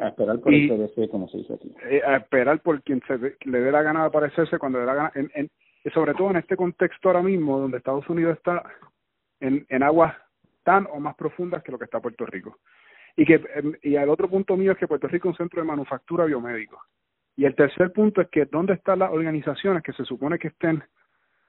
[0.00, 1.72] A esperar por el CDC, como se dice aquí.
[1.88, 4.86] Eh, a esperar por quien se le dé la gana de aparecerse cuando le dé
[4.86, 5.50] la gana, en, en,
[5.92, 8.62] sobre todo en este contexto ahora mismo, donde Estados Unidos está
[9.40, 10.14] en, en aguas
[10.64, 12.58] tan o más profundas que lo que está Puerto Rico.
[13.16, 15.60] Y que em, y el otro punto mío es que Puerto Rico es un centro
[15.60, 16.82] de manufactura biomédico.
[17.36, 20.82] Y el tercer punto es que dónde están las organizaciones que se supone que estén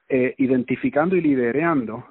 [0.08, 2.06] eh, identificando y liderando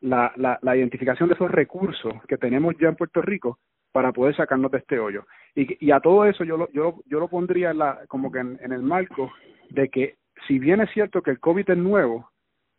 [0.00, 3.58] la, la, la identificación de esos recursos que tenemos ya en Puerto Rico
[3.94, 5.24] para poder sacarnos de este hoyo.
[5.54, 8.58] Y, a todo eso yo lo, yo, yo lo pondría en la, como que en,
[8.60, 9.30] en el marco
[9.70, 10.16] de que
[10.48, 12.28] si bien es cierto que el COVID es nuevo,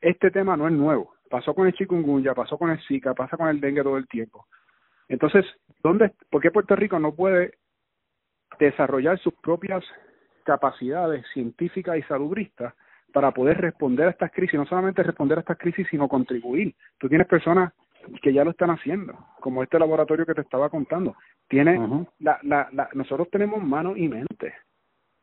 [0.02, 1.14] este tema no es nuevo.
[1.30, 4.46] Pasó con el chikungunya, pasó con el Zika, pasa con el dengue todo el tiempo.
[5.08, 5.46] Entonces,
[5.82, 7.60] ¿dónde, ¿por qué Puerto Rico no puede
[8.60, 9.86] desarrollar sus propias
[10.44, 12.74] capacidades científicas y salubristas
[13.14, 16.76] para poder responder a estas crisis, no solamente responder a estas crisis, sino contribuir.
[16.98, 17.72] Tú tienes personas
[18.22, 21.16] que ya lo están haciendo, como este laboratorio que te estaba contando.
[21.48, 21.78] Tiene
[22.20, 24.54] la, la, la, nosotros tenemos mano y mente.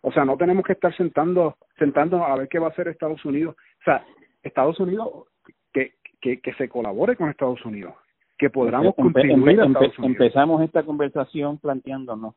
[0.03, 3.25] O sea, no tenemos que estar sentando, sentando a ver qué va a hacer Estados
[3.25, 3.57] Unidos.
[3.81, 4.05] O sea,
[4.43, 5.27] Estados Unidos,
[5.73, 7.95] que, que, que se colabore con Estados Unidos,
[8.37, 10.17] que podamos contribuir a Estados Unidos.
[10.21, 12.35] Empezamos esta conversación planteándonos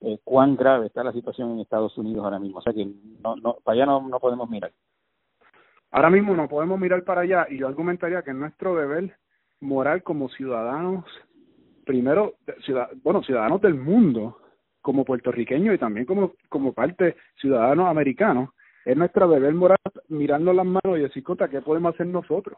[0.00, 2.58] eh, cuán grave está la situación en Estados Unidos ahora mismo.
[2.58, 2.86] O sea que
[3.22, 4.72] no, no, para allá no, no podemos mirar.
[5.92, 9.16] Ahora mismo no podemos mirar para allá y yo argumentaría que es nuestro deber
[9.66, 11.04] moral como ciudadanos,
[11.84, 12.34] primero,
[13.02, 14.38] bueno, ciudadanos del mundo,
[14.80, 18.50] como puertorriqueños y también como, como parte ciudadanos americanos,
[18.84, 22.56] es nuestro deber moral mirando las manos y decir, Cota, ¿qué podemos hacer nosotros?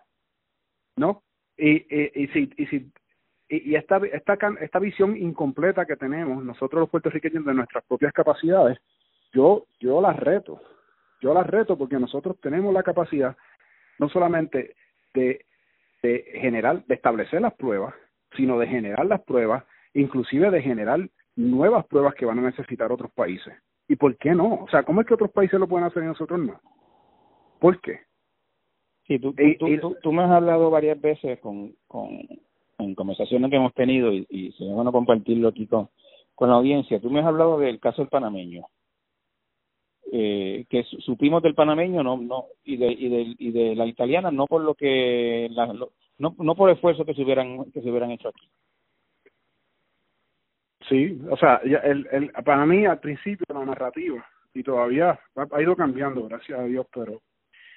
[0.97, 1.23] ¿No?
[1.57, 2.93] Y, y, y si, y si
[3.49, 8.79] y, esta, esta, esta visión incompleta que tenemos nosotros los puertorriqueños de nuestras propias capacidades,
[9.33, 10.61] yo, yo las reto,
[11.23, 13.37] yo las reto porque nosotros tenemos la capacidad
[13.99, 14.77] no solamente
[15.15, 15.47] de,
[16.03, 17.95] de generar, de establecer las pruebas,
[18.37, 23.11] sino de generar las pruebas, inclusive de generar nuevas pruebas que van a necesitar otros
[23.13, 23.55] países.
[23.89, 24.55] ¿Y por qué no?
[24.55, 26.61] O sea, ¿cómo es que otros países lo pueden hacer y nosotros no?
[27.59, 28.01] ¿Por qué?
[29.07, 32.11] Sí, tú, tú, tú, me has hablado varias veces con, con
[32.79, 35.89] en conversaciones que hemos tenido y, y sería bueno compartirlo aquí con,
[36.35, 37.01] con la audiencia.
[37.01, 38.67] Tú me has hablado del caso del panameño.
[40.11, 44.31] Eh, que supimos del panameño no no y de y de, y de la italiana
[44.31, 48.13] no por lo que la, no no por esfuerzo que se hubieran que se hubieran
[48.13, 48.49] hecho aquí.
[50.89, 55.77] Sí, o sea, el, el, para mí al principio la narrativa, y todavía ha, ido
[55.77, 57.21] cambiando, gracias a Dios, pero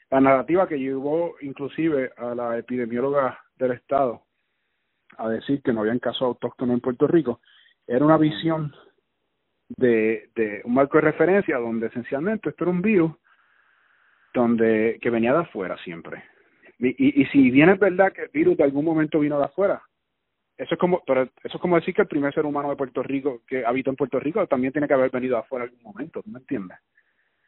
[0.09, 4.21] la narrativa que llevó inclusive a la epidemióloga del Estado
[5.17, 7.41] a decir que no habían casos autóctonos en Puerto Rico,
[7.85, 8.73] era una visión
[9.77, 13.11] de, de un marco de referencia donde esencialmente esto era un virus
[14.33, 16.23] donde que venía de afuera siempre.
[16.79, 19.83] Y, y, si bien es verdad que el virus de algún momento vino de afuera,
[20.57, 23.03] eso es como pero eso es como decir que el primer ser humano de Puerto
[23.03, 26.23] Rico que habita en Puerto Rico también tiene que haber venido afuera en algún momento,
[26.23, 26.77] ¿tú me entiendes?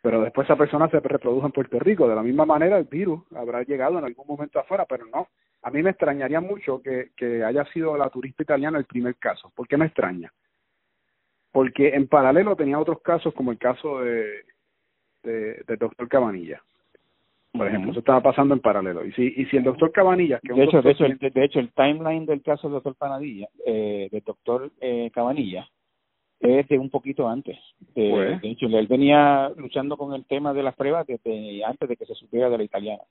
[0.03, 2.09] Pero después esa persona se reprodujo en Puerto Rico.
[2.09, 5.29] De la misma manera el virus habrá llegado en algún momento afuera, pero no.
[5.61, 9.49] A mí me extrañaría mucho que, que haya sido la turista italiana el primer caso.
[9.55, 10.29] ¿Por qué me extraña?
[11.53, 14.43] Porque en paralelo tenía otros casos como el caso de,
[15.23, 16.61] de del doctor Cabanilla
[17.53, 19.05] por ejemplo, eso estaba pasando en paralelo.
[19.05, 20.41] Y si, y si el doctor Cabanillas...
[20.41, 23.47] Que de, hecho, de, hecho, el, de hecho, el timeline del caso del doctor Panadilla,
[23.63, 25.69] eh, del doctor eh, Cabanilla,
[26.39, 27.59] es de un poquito antes.
[27.93, 28.41] Pues.
[28.41, 32.07] De hecho, él venía luchando con el tema de las pruebas desde antes de que
[32.07, 33.03] se supiera de la italiana.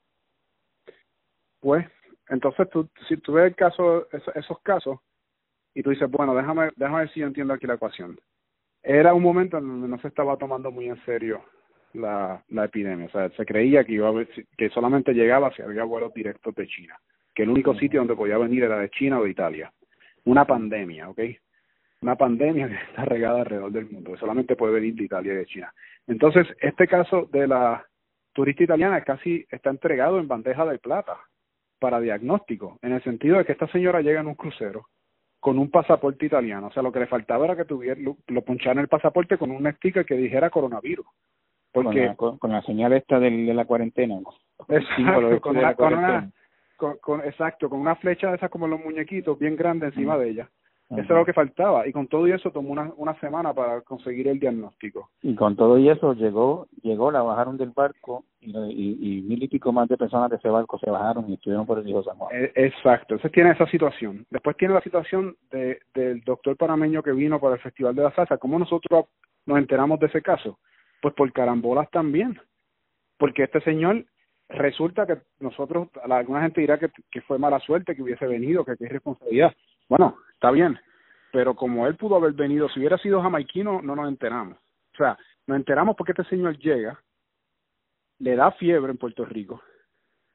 [1.61, 1.87] Pues,
[2.27, 4.99] entonces, tú, si tú ves el caso, esos, esos casos,
[5.73, 8.19] y tú dices, bueno, déjame, déjame ver si yo entiendo aquí la ecuación.
[8.83, 11.41] Era un momento en donde no se estaba tomando muy en serio
[11.93, 13.05] la, la epidemia.
[13.05, 14.25] O sea, se creía que iba a
[14.57, 16.99] que solamente llegaba si había vuelos directos de China,
[17.33, 19.71] que el único sitio donde podía venir era de China o de Italia.
[20.25, 21.19] Una pandemia, ¿ok?
[22.01, 25.37] Una pandemia que está regada alrededor del mundo, que solamente puede venir de Italia y
[25.37, 25.73] de China.
[26.05, 27.85] Entonces, este caso de la
[28.33, 31.17] turista italiana casi está entregado en bandeja de plata
[31.79, 34.87] para diagnóstico, en el sentido de que esta señora llega en un crucero
[35.43, 36.67] con un pasaporte italiano.
[36.67, 39.51] O sea, lo que le faltaba era que tuviera, lo, lo poncharan el pasaporte con
[39.51, 41.05] un sticker que dijera coronavirus.
[41.69, 44.19] Porque, con, la, señal esta de, la cuarentena.
[44.69, 46.31] Exacto, con, una,
[47.01, 50.49] con, exacto, con una flecha de esas como los muñequitos bien grande encima de ella.
[50.97, 51.87] Eso es lo que faltaba.
[51.87, 55.09] Y con todo y eso tomó una, una semana para conseguir el diagnóstico.
[55.21, 59.47] Y con todo y eso llegó, llegó, la bajaron del barco y, y, mil y
[59.47, 62.17] pico más de personas de ese barco se bajaron y estuvieron por el río San
[62.17, 62.35] Juan.
[62.35, 63.15] E, exacto.
[63.15, 64.25] Entonces tiene esa situación.
[64.29, 68.15] Después tiene la situación de, del doctor panameño que vino para el Festival de la
[68.15, 68.37] Salsa.
[68.37, 69.05] ¿Cómo nosotros
[69.45, 70.59] nos enteramos de ese caso?
[71.01, 72.39] Pues por carambolas también.
[73.17, 74.05] Porque este señor
[74.49, 78.75] resulta que nosotros, alguna gente dirá que, que fue mala suerte que hubiese venido, que,
[78.77, 79.53] que es responsabilidad.
[79.89, 80.77] Bueno, está bien,
[81.31, 84.57] pero como él pudo haber venido, si hubiera sido jamaiquino, no nos enteramos.
[84.93, 85.17] O sea,
[85.47, 87.01] nos enteramos porque este señor llega,
[88.19, 89.61] le da fiebre en Puerto Rico,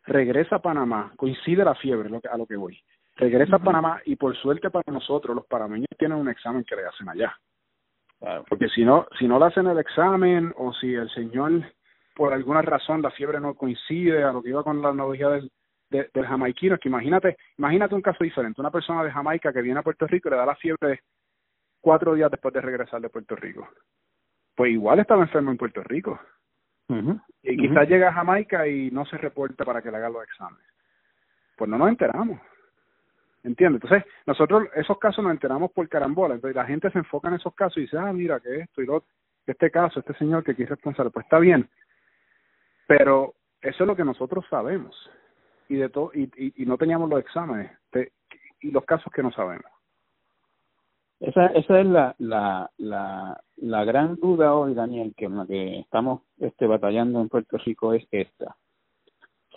[0.05, 2.83] regresa a Panamá, coincide la fiebre a lo que voy,
[3.17, 6.87] regresa a Panamá y por suerte para nosotros, los panameños tienen un examen que le
[6.87, 7.37] hacen allá.
[8.49, 11.71] Porque si no, si no le hacen el examen o si el señor
[12.15, 15.53] por alguna razón la fiebre no coincide a lo que iba con la analogía del,
[15.91, 19.81] del jamaiquino, es que imagínate, imagínate un caso diferente, una persona de Jamaica que viene
[19.81, 21.01] a Puerto Rico y le da la fiebre
[21.81, 23.69] cuatro días después de regresar de Puerto Rico.
[24.55, 26.21] Pues igual estaba enfermo en Puerto Rico.
[27.43, 30.67] Y quizás llega a Jamaica y no se reporta para que le haga los exámenes.
[31.57, 32.41] Pues no nos enteramos.
[33.45, 33.83] ¿Entiendes?
[33.83, 36.35] Entonces, nosotros esos casos nos enteramos por carambola.
[36.35, 38.87] Entonces, la gente se enfoca en esos casos y dice, ah, mira, que esto y
[38.87, 39.05] lo
[39.47, 41.11] este caso, este señor que quiere responsable.
[41.11, 41.69] Pues está bien.
[42.87, 44.95] Pero eso es lo que nosotros sabemos.
[45.69, 46.31] Y de todo y,
[46.65, 48.13] no teníamos los exámenes de,
[48.61, 49.71] y los casos que no sabemos.
[51.21, 56.23] Esa, esa es la, la, la, la gran duda hoy, Daniel, que la que estamos
[56.39, 58.57] este, batallando en Puerto Rico es esta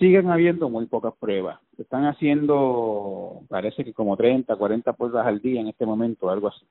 [0.01, 1.59] siguen habiendo muy pocas pruebas.
[1.78, 6.66] Están haciendo, parece que como 30, 40 pruebas al día en este momento, algo así.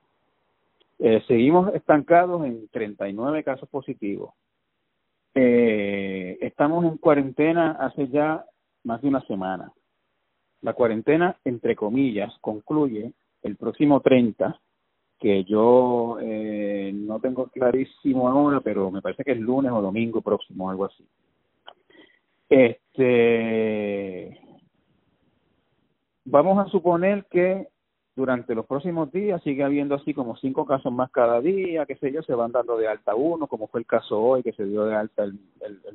[0.99, 4.33] Eh, seguimos estancados en 39 casos positivos.
[5.33, 8.43] Eh, estamos en cuarentena hace ya
[8.83, 9.71] más de una semana.
[10.61, 14.59] La cuarentena, entre comillas, concluye el próximo 30,
[15.19, 20.21] que yo eh, no tengo clarísimo ahora, pero me parece que es lunes o domingo
[20.21, 21.05] próximo, algo así.
[22.49, 24.39] Este,
[26.25, 27.67] vamos a suponer que
[28.15, 32.11] durante los próximos días sigue habiendo así como cinco casos más cada día, qué sé
[32.11, 34.85] yo, se van dando de alta uno, como fue el caso hoy, que se dio
[34.85, 35.39] de alta el,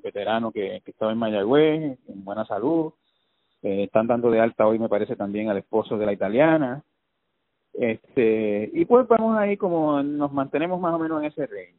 [0.03, 2.93] veterano que, que, estaba en Mayagüez, en buena salud.
[3.63, 6.83] Eh, están dando de alta hoy, me parece, también al esposo de la italiana.
[7.73, 11.75] Este, y pues vamos ahí como nos mantenemos más o menos en ese range.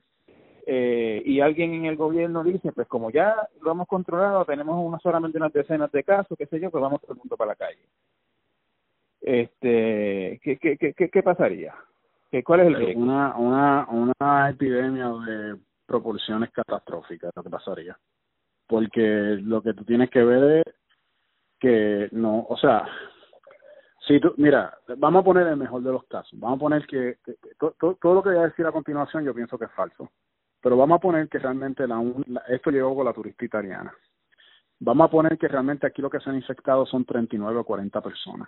[0.67, 4.99] eh, y alguien en el gobierno dice, pues como ya lo hemos controlado, tenemos una,
[4.99, 7.55] solamente unas decenas de casos, qué sé yo, pues vamos todo el mundo para la
[7.55, 7.79] calle.
[9.27, 11.75] Este, ¿qué, qué, qué, qué pasaría?
[12.31, 13.01] ¿Qué, ¿Cuál es el riesgo?
[13.01, 17.97] Una, una, una epidemia de proporciones catastróficas, lo que pasaría.
[18.67, 19.01] Porque
[19.41, 20.75] lo que tú tienes que ver es
[21.59, 22.87] que no, o sea,
[24.07, 26.39] si tú, mira, vamos a poner el mejor de los casos.
[26.39, 27.17] Vamos a poner que,
[27.57, 30.09] todo lo que voy a decir a continuación yo pienso que es falso.
[30.61, 32.01] Pero vamos a poner que realmente la,
[32.47, 33.93] esto llegó con la turista italiana.
[34.79, 37.99] Vamos a poner que realmente aquí lo que se han infectado son 39 o 40
[37.99, 38.47] personas.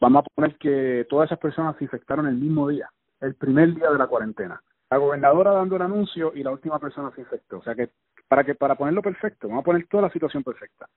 [0.00, 3.90] Vamos a poner que todas esas personas se infectaron el mismo día, el primer día
[3.90, 4.60] de la cuarentena.
[4.90, 7.58] La gobernadora dando el anuncio y la última persona se infectó.
[7.58, 7.90] O sea que
[8.26, 10.88] para que para ponerlo perfecto, vamos a poner toda la situación perfecta.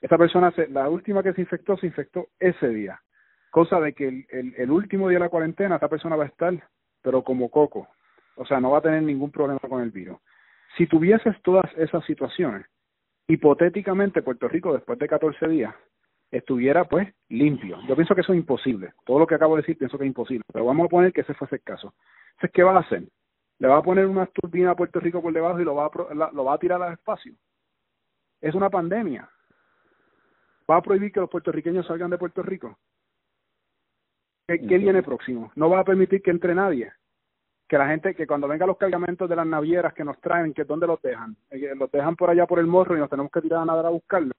[0.00, 3.00] Esa persona, se, la última que se infectó, se infectó ese día.
[3.50, 6.54] Cosa de que el, el, último día de la cuarentena, esa persona va a estar,
[7.02, 7.88] pero como coco,
[8.36, 10.18] o sea, no va a tener ningún problema con el virus.
[10.76, 12.66] Si tuvieses todas esas situaciones,
[13.28, 15.74] hipotéticamente Puerto Rico después de 14 días
[16.32, 17.78] estuviera pues limpio.
[17.86, 18.94] Yo pienso que eso es imposible.
[19.04, 21.20] Todo lo que acabo de decir pienso que es imposible, pero vamos a poner que
[21.20, 21.94] ese fuese el caso.
[22.30, 23.04] Entonces, ¿qué va a hacer?
[23.58, 26.32] Le va a poner una turbina a Puerto Rico por debajo y lo va a,
[26.32, 27.34] lo va a tirar al espacio.
[28.40, 29.28] Es una pandemia.
[30.68, 32.78] ¿Va a prohibir que los puertorriqueños salgan de Puerto Rico?
[34.48, 35.52] ¿Qué, ¿Qué, viene próximo?
[35.54, 36.92] No va a permitir que entre nadie
[37.72, 40.64] que la gente, que cuando vengan los cargamentos de las navieras que nos traen, que
[40.64, 43.40] dónde los dejan, eh, los dejan por allá por el morro y nos tenemos que
[43.40, 44.36] tirar a nadar a buscarlos.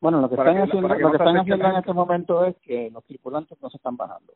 [0.00, 3.04] Bueno, lo que están haciendo, lo que están haciendo en este momento es que los
[3.04, 4.32] tripulantes no se están bajando.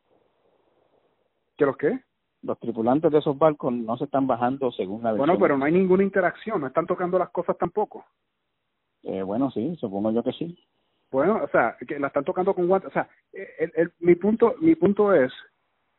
[1.57, 2.01] ¿Que los qué?
[2.43, 5.73] Los tripulantes de esos barcos no se están bajando según la Bueno, pero no hay
[5.73, 8.05] ninguna interacción, no están tocando las cosas tampoco.
[9.05, 10.59] Eh, bueno, sí, supongo yo que sí.
[11.13, 12.89] Bueno, o sea, que la están tocando con guantes.
[12.89, 15.33] O sea, el, el, mi punto mi punto es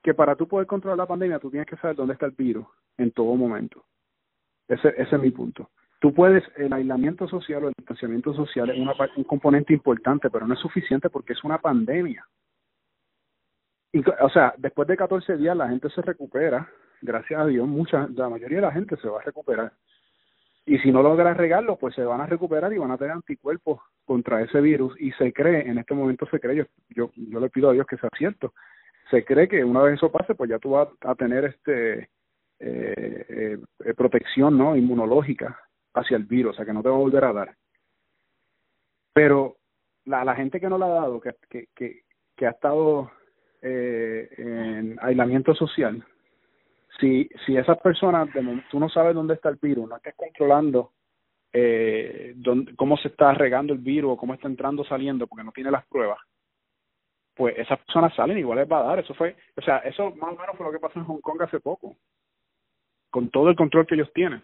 [0.01, 2.67] que para tú poder controlar la pandemia, tú tienes que saber dónde está el virus
[2.97, 3.85] en todo momento.
[4.67, 5.69] Ese, ese es mi punto.
[6.03, 10.45] Tú puedes, el aislamiento social o el distanciamiento social es una, un componente importante, pero
[10.45, 12.27] no es suficiente porque es una pandemia.
[14.19, 16.69] O sea, después de 14 días la gente se recupera,
[17.01, 19.71] gracias a Dios, mucha, la mayoría de la gente se va a recuperar.
[20.65, 23.79] Y si no logra regarlo, pues se van a recuperar y van a tener anticuerpos
[24.03, 24.99] contra ese virus.
[24.99, 27.87] Y se cree, en este momento se cree, yo, yo, yo le pido a Dios
[27.87, 28.53] que sea cierto,
[29.09, 32.09] se cree que una vez eso pase, pues ya tú vas a tener este
[32.59, 35.57] eh, eh, protección no inmunológica
[35.93, 37.55] hacia el virus, o sea que no te va a volver a dar.
[39.13, 39.57] Pero
[40.05, 42.03] la, la gente que no la ha dado, que, que,
[42.35, 43.11] que, ha estado
[43.61, 46.03] eh, en aislamiento social,
[46.99, 48.29] si, si esas personas,
[48.69, 50.91] tú no sabes dónde está el virus, no estás controlando
[51.55, 55.51] eh, dónde, cómo se está regando el virus o cómo está entrando saliendo porque no
[55.51, 56.17] tiene las pruebas,
[57.35, 58.99] pues esas personas salen igual les va a dar.
[58.99, 61.41] Eso fue, o sea, eso más o menos fue lo que pasó en Hong Kong
[61.41, 61.95] hace poco,
[63.11, 64.43] con todo el control que ellos tienen.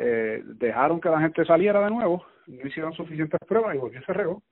[0.00, 4.12] Eh, dejaron que la gente saliera de nuevo, no hicieron suficientes pruebas y volvió se
[4.12, 4.42] regó.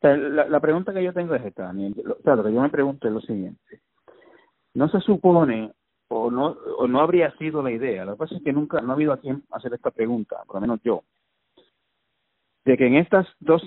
[0.00, 1.94] La, la pregunta que yo tengo es esta, Daniel.
[1.98, 3.80] O lo que yo me pregunto es lo siguiente.
[4.74, 5.72] ¿No se supone
[6.08, 8.04] o no o no habría sido la idea?
[8.04, 10.56] Lo que pasa es que nunca, no ha habido a quien hacer esta pregunta, por
[10.56, 11.02] lo menos yo,
[12.64, 13.66] de que en estas dos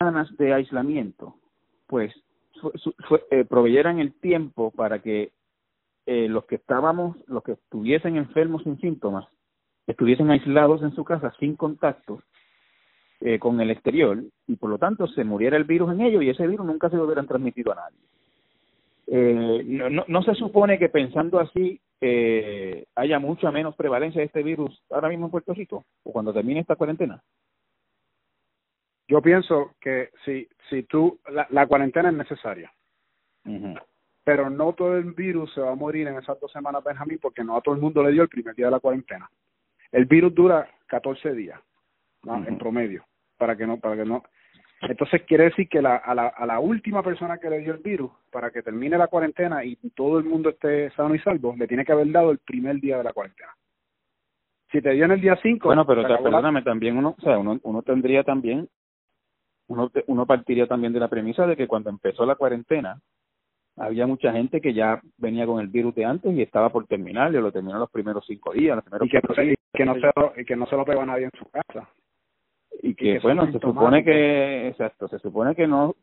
[0.00, 1.34] semanas de aislamiento,
[1.88, 2.14] pues
[3.30, 5.32] eh, proveyeran el tiempo para que
[6.06, 9.26] eh, los que estábamos, los que estuviesen enfermos sin síntomas,
[9.86, 12.22] estuviesen aislados en su casa sin contacto
[13.20, 16.30] eh, con el exterior y por lo tanto se muriera el virus en ellos y
[16.30, 17.98] ese virus nunca se lo hubieran transmitido a nadie.
[19.06, 24.26] Eh, no, no, no se supone que pensando así eh, haya mucha menos prevalencia de
[24.26, 27.22] este virus ahora mismo en Puerto Rico o cuando termine esta cuarentena.
[29.08, 32.72] Yo pienso que si, si tú, la, la cuarentena es necesaria,
[34.24, 37.44] pero no todo el virus se va a morir en esas dos semanas, Benjamín, porque
[37.44, 39.28] no a todo el mundo le dio el primer día de la cuarentena.
[39.92, 41.60] El virus dura 14 días,
[42.24, 43.04] en promedio,
[43.36, 44.24] para que no, para que no.
[44.80, 47.80] Entonces quiere decir que la, a, la, a la última persona que le dio el
[47.80, 51.68] virus, para que termine la cuarentena y todo el mundo esté sano y salvo, le
[51.68, 53.54] tiene que haber dado el primer día de la cuarentena
[54.74, 55.68] si te dio en el día 5.
[55.68, 58.68] Bueno, pero perdóname, también uno, o sea, uno, uno tendría también
[59.68, 63.00] uno, uno partiría también de la premisa de que cuando empezó la cuarentena
[63.76, 67.32] había mucha gente que ya venía con el virus de antes y estaba por terminar,
[67.32, 69.94] y lo terminó los primeros cinco días, los primeros y que, no, se, que no
[69.94, 71.88] se lo, y que no se lo pegó a nadie en su casa.
[72.82, 75.94] Y que, bueno, se supone que, exacto, se supone que no,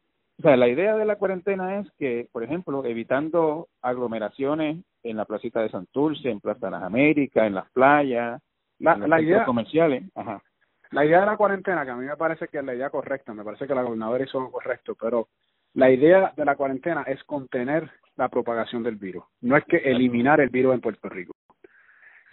[0.42, 5.26] o sea, la idea de la cuarentena es que, por ejemplo, evitando aglomeraciones en la
[5.26, 8.42] placita de Santurce, en Plaza de las Américas, en las playas,
[8.80, 10.42] la, en la idea, comerciales, ajá.
[10.90, 13.34] La idea de la cuarentena, que a mí me parece que es la idea correcta,
[13.34, 15.28] me parece que la gobernadora hizo lo correcto, pero
[15.74, 20.42] La idea de la cuarentena es contener la propagación del virus, no es que eliminar
[20.42, 21.34] el virus en Puerto Rico.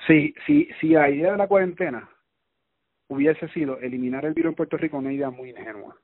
[0.07, 2.09] Si, si, si la idea de la cuarentena
[3.09, 5.97] hubiese sido eliminar el virus en Puerto Rico, una idea muy ingenua.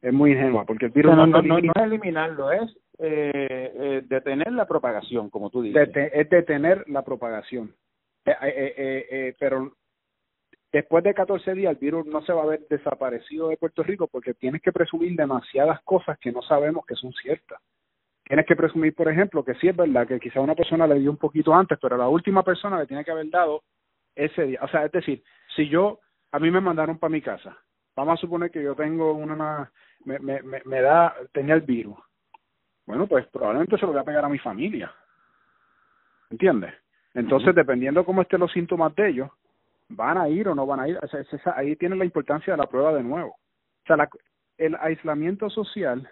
[0.00, 4.52] Es muy ingenua, porque el virus no, no, no, es eliminarlo, es eh, eh, detener
[4.52, 5.88] la propagación, como tú dices.
[5.94, 7.72] es detener la propagación.
[8.24, 9.72] Eh, eh, eh, pero
[10.72, 14.08] después de 14 días el virus no se va a ver desaparecido de Puerto Rico
[14.08, 17.60] porque tienes que presumir demasiadas cosas que no sabemos que son ciertas.
[18.24, 21.10] Tienes que presumir, por ejemplo, que sí es verdad que quizá una persona le dio
[21.10, 23.62] un poquito antes, pero la última persona le tiene que haber dado
[24.14, 24.60] ese día.
[24.62, 25.22] O sea, es decir,
[25.54, 26.00] si yo,
[26.30, 27.56] a mí me mandaron para mi casa,
[27.94, 29.70] vamos a suponer que yo tengo una,
[30.04, 31.98] me, me, me, da, tenía el virus.
[32.86, 34.92] Bueno, pues probablemente se lo voy a pegar a mi familia.
[36.30, 36.72] ¿Entiendes?
[37.14, 39.30] Entonces, dependiendo cómo estén los síntomas de ellos,
[39.94, 40.98] van a ir o no van a ir.
[41.54, 43.30] Ahí tiene la importancia de la prueba de nuevo.
[43.30, 44.08] O sea, la,
[44.58, 46.08] el aislamiento social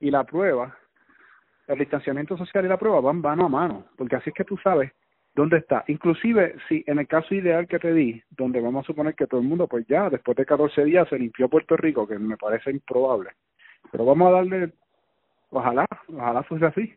[0.00, 0.76] y la prueba,
[1.66, 4.56] el distanciamiento social y la prueba van mano a mano, porque así es que tú
[4.58, 4.92] sabes
[5.34, 5.84] dónde está.
[5.88, 9.40] Inclusive, si en el caso ideal que te di, donde vamos a suponer que todo
[9.40, 12.70] el mundo, pues ya, después de 14 días se limpió Puerto Rico, que me parece
[12.70, 13.30] improbable,
[13.90, 14.72] pero vamos a darle,
[15.50, 16.94] ojalá, ojalá fuese así.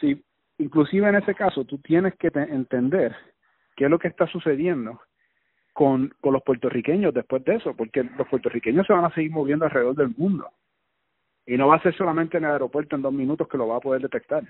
[0.00, 0.22] Si
[0.58, 3.14] inclusive en ese caso tú tienes que entender
[3.76, 5.00] qué es lo que está sucediendo
[5.72, 9.66] con, con los puertorriqueños después de eso, porque los puertorriqueños se van a seguir moviendo
[9.66, 10.48] alrededor del mundo.
[11.46, 13.76] Y no va a ser solamente en el aeropuerto en dos minutos que lo va
[13.76, 14.42] a poder detectar.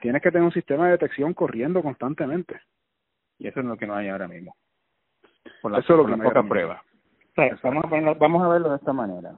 [0.00, 2.60] Tienes que tener un sistema de detección corriendo constantemente.
[3.38, 4.56] Y eso es lo que no hay ahora mismo.
[5.60, 6.82] Por eso es lo que poca prueba.
[7.62, 9.34] vamos, a vamos a verlo de esta manera.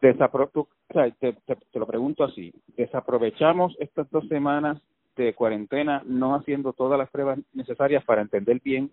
[0.00, 4.80] Desapro o sea, te, te, lo pregunto así, desaprovechamos estas dos semanas
[5.22, 8.90] de cuarentena no haciendo todas las pruebas necesarias para entender bien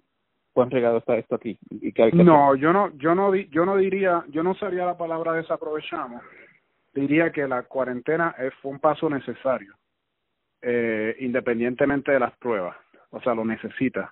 [0.53, 3.78] cuán regado está esto aquí y que hay no yo no yo no yo no
[3.78, 6.21] diría yo no usaría la palabra desaprovechamos.
[6.93, 9.74] Diría que la cuarentena fue un paso necesario
[10.61, 12.76] eh, independientemente de las pruebas
[13.09, 14.11] o sea lo necesita.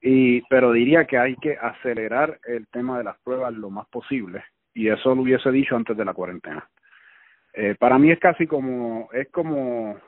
[0.00, 4.44] Y pero diría que hay que acelerar el tema de las pruebas lo más posible
[4.74, 6.68] y eso lo hubiese dicho antes de la cuarentena.
[7.52, 9.98] Eh, para mí es casi como, es como,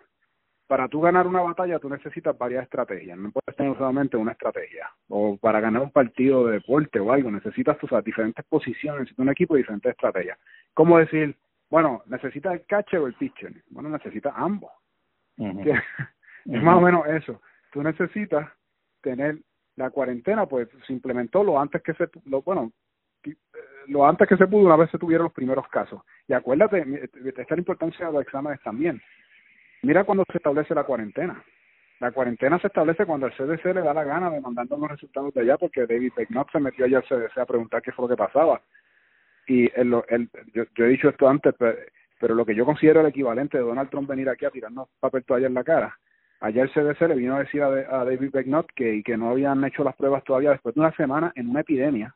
[0.72, 4.88] para tú ganar una batalla tú necesitas varias estrategias, no puedes tener solamente una estrategia,
[5.10, 9.28] o para ganar un partido de deporte o algo, necesitas tus diferentes posiciones, necesitas un
[9.28, 10.38] equipo de diferentes estrategias.
[10.72, 11.36] ¿Cómo decir,
[11.68, 13.52] bueno, necesitas el catcher o el pitcher?
[13.68, 14.70] Bueno, necesitas ambos.
[15.36, 17.42] es más o menos eso.
[17.70, 18.50] Tú necesitas
[19.02, 19.40] tener
[19.76, 22.72] la cuarentena, pues se implementó lo antes que se, lo, bueno,
[23.88, 26.00] lo antes que se pudo, una vez se tuvieron los primeros casos.
[26.26, 29.02] Y acuérdate, esta la importancia de los exámenes también.
[29.82, 31.42] Mira cuando se establece la cuarentena.
[31.98, 35.34] La cuarentena se establece cuando el CDC le da la gana de mandando los resultados
[35.34, 38.08] de allá, porque David Pecknock se metió allá al CDC a preguntar qué fue lo
[38.08, 38.60] que pasaba.
[39.46, 43.08] Y el, el, yo, yo he dicho esto antes, pero, lo que yo considero el
[43.08, 45.98] equivalente de Donald Trump venir aquí a tirarnos papel toalla en la cara.
[46.40, 49.64] Ayer el CDC le vino a decir a, a David Pecknock que, que no habían
[49.64, 52.14] hecho las pruebas todavía después de una semana en una epidemia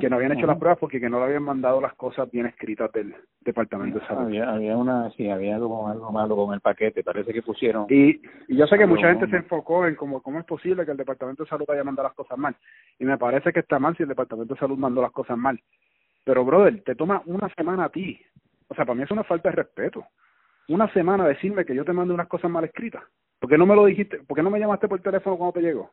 [0.00, 2.46] que no habían hecho las pruebas porque que no le habían mandado las cosas bien
[2.46, 4.24] escritas del Departamento de Salud.
[4.24, 7.86] Había, había una, sí, había como algo malo con el paquete, parece que pusieron.
[7.88, 10.90] Y, y yo sé que mucha gente se enfocó en cómo, cómo es posible que
[10.90, 12.56] el Departamento de Salud haya mandado las cosas mal.
[12.98, 15.60] Y me parece que está mal si el Departamento de Salud mandó las cosas mal.
[16.24, 18.20] Pero, brother, te toma una semana a ti.
[18.68, 20.04] O sea, para mí es una falta de respeto.
[20.68, 23.02] Una semana decirme que yo te mando unas cosas mal escritas.
[23.38, 24.18] ¿Por qué no me lo dijiste?
[24.18, 25.90] ¿Por qué no me llamaste por teléfono cuando te llegó?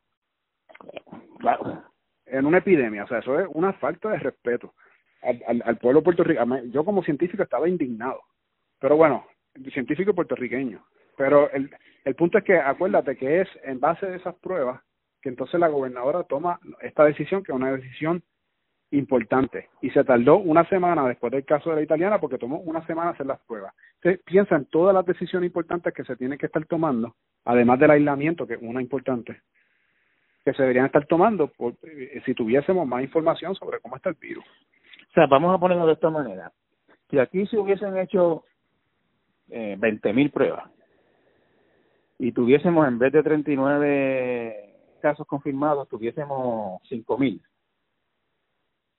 [1.39, 1.94] Claro
[2.26, 3.03] en una epidemia.
[3.03, 4.73] O sea, eso es una falta de respeto
[5.21, 6.65] al, al, al pueblo puertorriqueño.
[6.65, 8.21] Yo como científico estaba indignado.
[8.80, 9.26] Pero bueno,
[9.73, 10.84] científico puertorriqueño.
[11.17, 11.69] Pero el,
[12.03, 14.82] el punto es que acuérdate que es en base de esas pruebas
[15.21, 18.21] que entonces la gobernadora toma esta decisión, que es una decisión
[18.91, 19.69] importante.
[19.82, 23.09] Y se tardó una semana después del caso de la italiana porque tomó una semana
[23.09, 23.73] hacer las pruebas.
[23.95, 27.89] Entonces piensa en todas las decisiones importantes que se tienen que estar tomando, además del
[27.89, 29.41] aislamiento, que es una importante,
[30.45, 34.15] que se deberían estar tomando por, eh, si tuviésemos más información sobre cómo está el
[34.15, 34.45] virus.
[34.45, 36.51] O sea, vamos a ponerlo de esta manera.
[37.09, 38.43] Si aquí se hubiesen hecho
[39.49, 40.69] eh, 20.000 pruebas
[42.19, 47.41] y tuviésemos en vez de 39 casos confirmados, tuviésemos 5.000,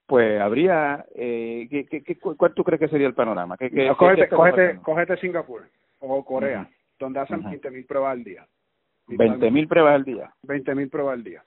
[0.07, 3.57] pues habría, eh, ¿qué, qué, cuál tú crees que sería el panorama?
[3.57, 5.69] ¿Qué, qué, cógete, cógete, cógete, Singapur
[6.01, 6.69] o Corea,
[6.99, 8.47] donde hacen uh 20.000 pruebas al día.
[9.09, 10.33] 20 mil pruebas al día.
[10.43, 11.45] 20 mil pruebas al día.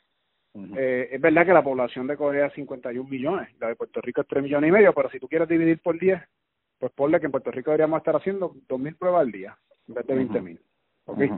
[0.77, 4.21] eh, es verdad que la población de Corea es 51 millones, la de Puerto Rico
[4.21, 6.21] es 3 millones y medio, pero si tú quieres dividir por 10,
[6.79, 9.57] pues ponle que en Puerto Rico deberíamos estar haciendo 2 mil pruebas al día,
[9.87, 10.59] en vez de 20 mil.
[11.05, 11.29] ¿okay?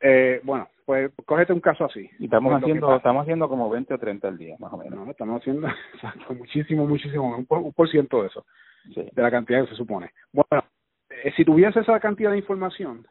[0.00, 2.08] eh, bueno, pues cógete un caso así.
[2.18, 5.04] Y estamos haciendo estamos haciendo como 20 o 30 al día, más o menos.
[5.04, 5.68] No, estamos haciendo
[6.38, 8.44] muchísimo, muchísimo, un por, un por ciento de eso.
[8.84, 10.10] de la cantidad que se supone.
[10.32, 10.64] Bueno,
[11.10, 13.06] eh, si tuviese esa cantidad de información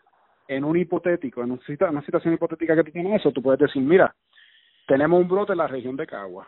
[0.48, 4.14] en un hipotético, en una situación hipotética que tiene eso, tú puedes decir, mira,
[4.88, 6.48] tenemos un brote en la región de Cagua.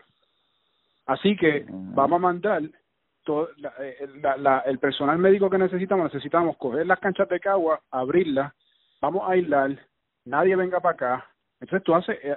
[1.06, 2.62] Así que vamos a mandar
[3.24, 8.54] todo, eh, la, el personal médico que necesitamos, necesitamos coger las canchas de Cagua, abrirlas,
[9.02, 9.78] vamos a aislar,
[10.26, 11.26] nadie venga para acá.
[11.60, 12.36] Entonces tú haces eh,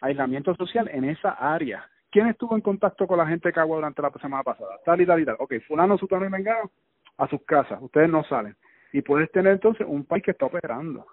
[0.00, 1.86] aislamiento social en esa área.
[2.10, 4.78] ¿Quién estuvo en contacto con la gente de Cagua durante la semana pasada?
[4.84, 5.36] Tal y tal y tal.
[5.38, 6.70] Ok, fulano, sutano y vengano
[7.18, 7.78] a sus casas.
[7.82, 8.56] Ustedes no salen.
[8.92, 11.06] Y puedes tener entonces un país que está operando.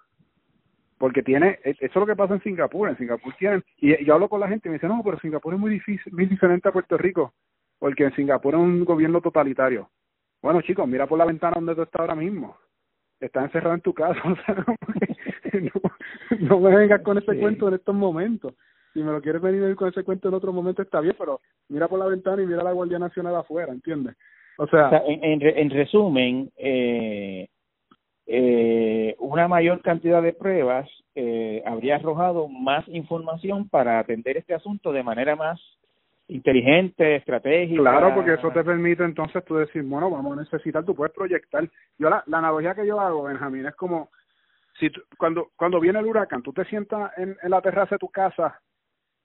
[0.98, 2.88] Porque tiene, e, eso es lo que pasa en Singapur.
[2.88, 5.54] En Singapur tienen, y yo hablo con la gente y me dice, no, pero Singapur
[5.54, 7.34] es muy difícil, muy diferente a Puerto Rico.
[7.78, 9.90] Porque en Singapur es un gobierno totalitario.
[10.42, 12.56] Bueno, chicos, mira por la ventana donde tú estás ahora mismo.
[13.20, 14.20] Estás encerrado en tu casa.
[14.24, 14.64] O sea,
[15.60, 18.54] no, no me vengas con ese cuento en estos momentos
[18.96, 21.86] si me lo quieres venir con ese cuento en otro momento está bien, pero mira
[21.86, 24.16] por la ventana y mira la Guardia Nacional afuera, ¿entiendes?
[24.56, 27.46] O sea, en, en, resumen, eh,
[28.26, 34.92] eh, una mayor cantidad de pruebas eh, habría arrojado más información para atender este asunto
[34.92, 35.60] de manera más
[36.28, 37.80] inteligente, estratégica.
[37.80, 41.68] Claro, porque eso te permite entonces tú decir, bueno, vamos a necesitar, tú puedes proyectar.
[41.98, 44.10] Yo la, la analogía que yo hago, Benjamín, es como
[44.78, 48.08] si cuando cuando viene el huracán, tú te sientas en, en la terraza de tu
[48.08, 48.60] casa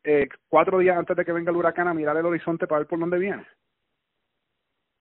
[0.04, 2.88] eh, cuatro días antes de que venga el huracán a mirar el horizonte para ver
[2.88, 3.46] por dónde viene.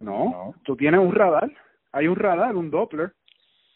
[0.01, 1.51] No, tú tienes un radar,
[1.93, 3.13] hay un radar, un Doppler,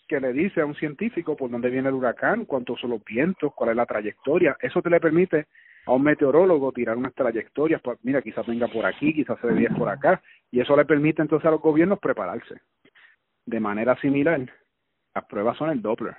[0.07, 3.53] que le dice a un científico por dónde viene el huracán, cuántos son los vientos,
[3.55, 4.57] cuál es la trayectoria.
[4.61, 5.47] Eso te le permite
[5.87, 9.69] a un meteorólogo tirar unas trayectorias, pues, mira, quizás venga por aquí, quizás se desvíe
[9.77, 12.61] por acá, y eso le permite entonces a los gobiernos prepararse.
[13.45, 14.41] De manera similar,
[15.15, 16.17] las pruebas son el Doppler.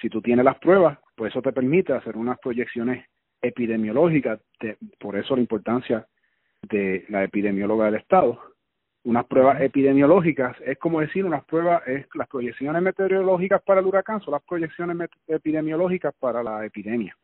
[0.00, 3.06] Si tú tienes las pruebas, pues eso te permite hacer unas proyecciones
[3.40, 4.38] epidemiológica,
[4.98, 6.06] por eso la importancia
[6.62, 8.49] de la epidemióloga del Estado.
[9.04, 14.20] Unas pruebas epidemiológicas es como decir unas pruebas, es las proyecciones meteorológicas para el huracán
[14.20, 17.16] son las proyecciones epidemiológicas para la epidemia.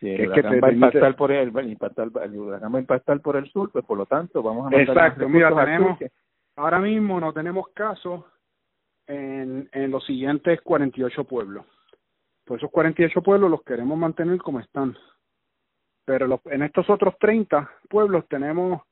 [0.00, 3.50] el huracán va a impactar por el, impactar, el huracán va a impactar por el
[3.50, 5.98] sur, pues por lo tanto vamos a Exacto, mira, tenemos,
[6.56, 8.24] ahora mismo no tenemos casos
[9.08, 11.66] en, en los siguientes 48 pueblos.
[12.44, 14.96] Pues esos 48 pueblos los queremos mantener como están
[16.04, 18.82] pero los, en estos otros 30 pueblos tenemos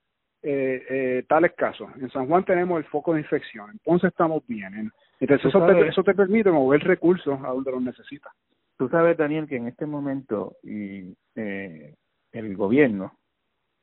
[0.43, 1.89] eh, eh, tales casos.
[2.01, 4.91] En San Juan tenemos el foco de infección, entonces estamos bien.
[5.21, 8.33] Entonces eso te, eso te permite mover recursos a donde los necesitas.
[8.77, 11.95] Tú sabes, Daniel, que en este momento y, eh,
[12.33, 13.13] el gobierno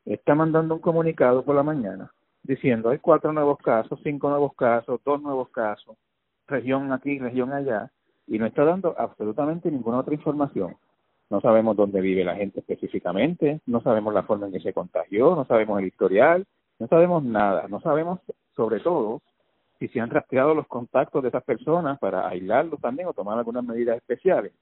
[0.04, 2.12] está mandando un comunicado por la mañana
[2.44, 5.98] diciendo hay cuatro nuevos casos, cinco nuevos casos, dos nuevos casos,
[6.48, 7.92] región aquí, región allá,
[8.28, 10.76] y no está dando absolutamente ninguna otra información
[11.30, 15.36] no sabemos dónde vive la gente específicamente, no sabemos la forma en que se contagió,
[15.36, 16.46] no sabemos el historial,
[16.80, 18.20] no sabemos nada, no sabemos
[18.56, 19.22] sobre todo
[19.78, 23.64] si se han rastreado los contactos de esas personas para aislarlos también o tomar algunas
[23.64, 24.54] medidas especiales.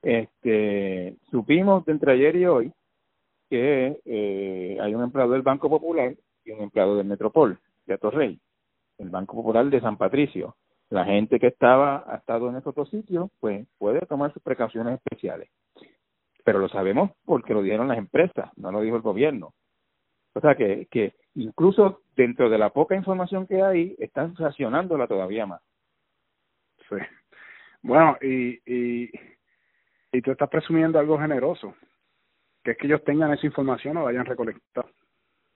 [0.00, 2.72] Este, supimos de entre ayer y hoy
[3.50, 6.14] que eh, hay un empleado del Banco Popular
[6.44, 8.40] y un empleado del Metropol, de Atorrey,
[8.98, 10.56] el Banco Popular de San Patricio.
[10.90, 14.94] La gente que estaba ha estado en esos otro sitio, pues puede tomar sus precauciones
[14.94, 15.48] especiales
[16.44, 19.54] pero lo sabemos porque lo dieron las empresas, no lo dijo el gobierno.
[20.34, 25.46] O sea que, que incluso dentro de la poca información que hay, están racionándola todavía
[25.46, 25.62] más.
[26.88, 26.96] Sí.
[27.82, 29.10] Bueno, y, y,
[30.12, 31.74] y tú estás presumiendo algo generoso,
[32.62, 34.88] que es que ellos tengan esa información o la hayan recolectado.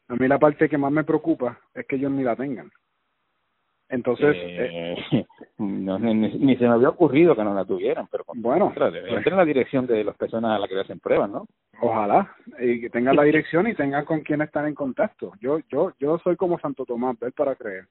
[0.09, 2.71] A mí la parte que más me preocupa es que ellos ni la tengan.
[3.91, 5.27] Entonces, eh, eh
[5.59, 9.45] no, ni, se me había ocurrido que no la tuvieran, pero bueno, pues, en la
[9.45, 11.47] dirección de las personas a las que le hacen pruebas, ¿no?
[11.81, 15.33] Ojalá y que tengan la dirección y tengan con quién están en contacto.
[15.41, 17.87] Yo yo yo soy como Santo Tomás, ver para creer.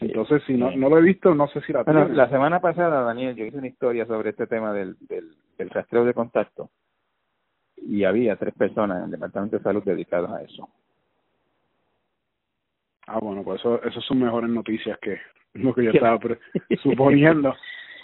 [0.00, 3.02] Entonces, si no, no lo he visto, no sé si la bueno, La semana pasada,
[3.02, 6.70] Daniel, yo hice una historia sobre este tema del, del, del rastreo de contacto
[7.76, 10.68] y había tres personas en el Departamento de Salud dedicadas a eso.
[13.06, 15.20] Ah, bueno, pues eso, eso son mejores noticias que
[15.54, 16.18] lo que yo estaba
[16.82, 17.54] suponiendo.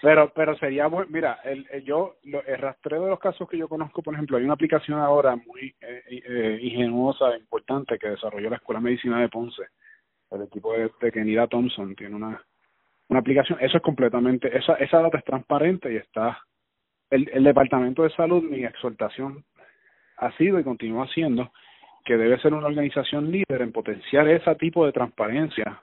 [0.03, 4.03] Pero, pero sería bueno, mira, el, yo, el rastreo de los casos que yo conozco,
[4.03, 8.57] por ejemplo, hay una aplicación ahora muy eh, eh, ingenuosa, e importante, que desarrolló la
[8.57, 9.63] Escuela de Medicina de Ponce,
[10.31, 12.43] el equipo de, de Kenida Thompson, tiene una,
[13.09, 16.39] una aplicación, eso es completamente, esa, esa data es transparente y está,
[17.11, 19.45] el, el Departamento de Salud, mi exhortación
[20.17, 21.53] ha sido y continúa siendo
[22.11, 25.81] que debe ser una organización líder en potenciar ese tipo de transparencia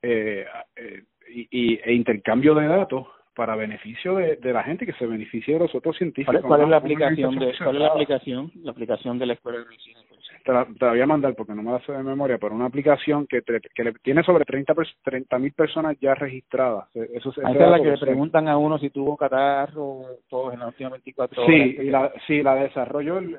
[0.00, 0.46] eh,
[0.76, 1.02] eh,
[1.50, 5.58] y, e intercambio de datos para beneficio de, de, la gente que se beneficie de
[5.58, 6.40] los otros científicos.
[6.42, 9.64] ¿Cuál, es la aplicación de cuál es la aplicación la aplicación de la escuela de
[9.64, 10.00] medicina?
[10.46, 13.26] Te la, voy a mandar porque no me la sé de memoria, pero una aplicación
[13.26, 16.88] que, que le, tiene sobre 30 mil personas ya registradas.
[16.94, 20.68] E, eso, es la que le preguntan a uno si tuvo catarro todos en las
[20.68, 21.54] últimas 24 horas.
[21.54, 23.32] Sí, y la, sí, la desarrolló el,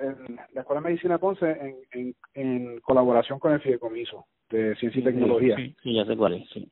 [0.53, 5.03] la Escuela de Medicina Ponce en, en, en colaboración con el Fideicomiso de Ciencia y
[5.05, 5.55] Tecnología.
[5.55, 6.69] Sí, sí, ya sé cuál es, sí.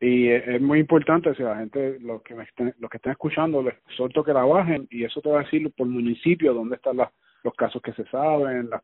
[0.00, 3.62] Y es, muy importante, si la gente, los que, me estén, los que estén escuchando,
[3.62, 6.98] les suelto que la bajen y eso te va a decir por municipio dónde están
[6.98, 7.10] las,
[7.42, 8.82] los casos que se saben, las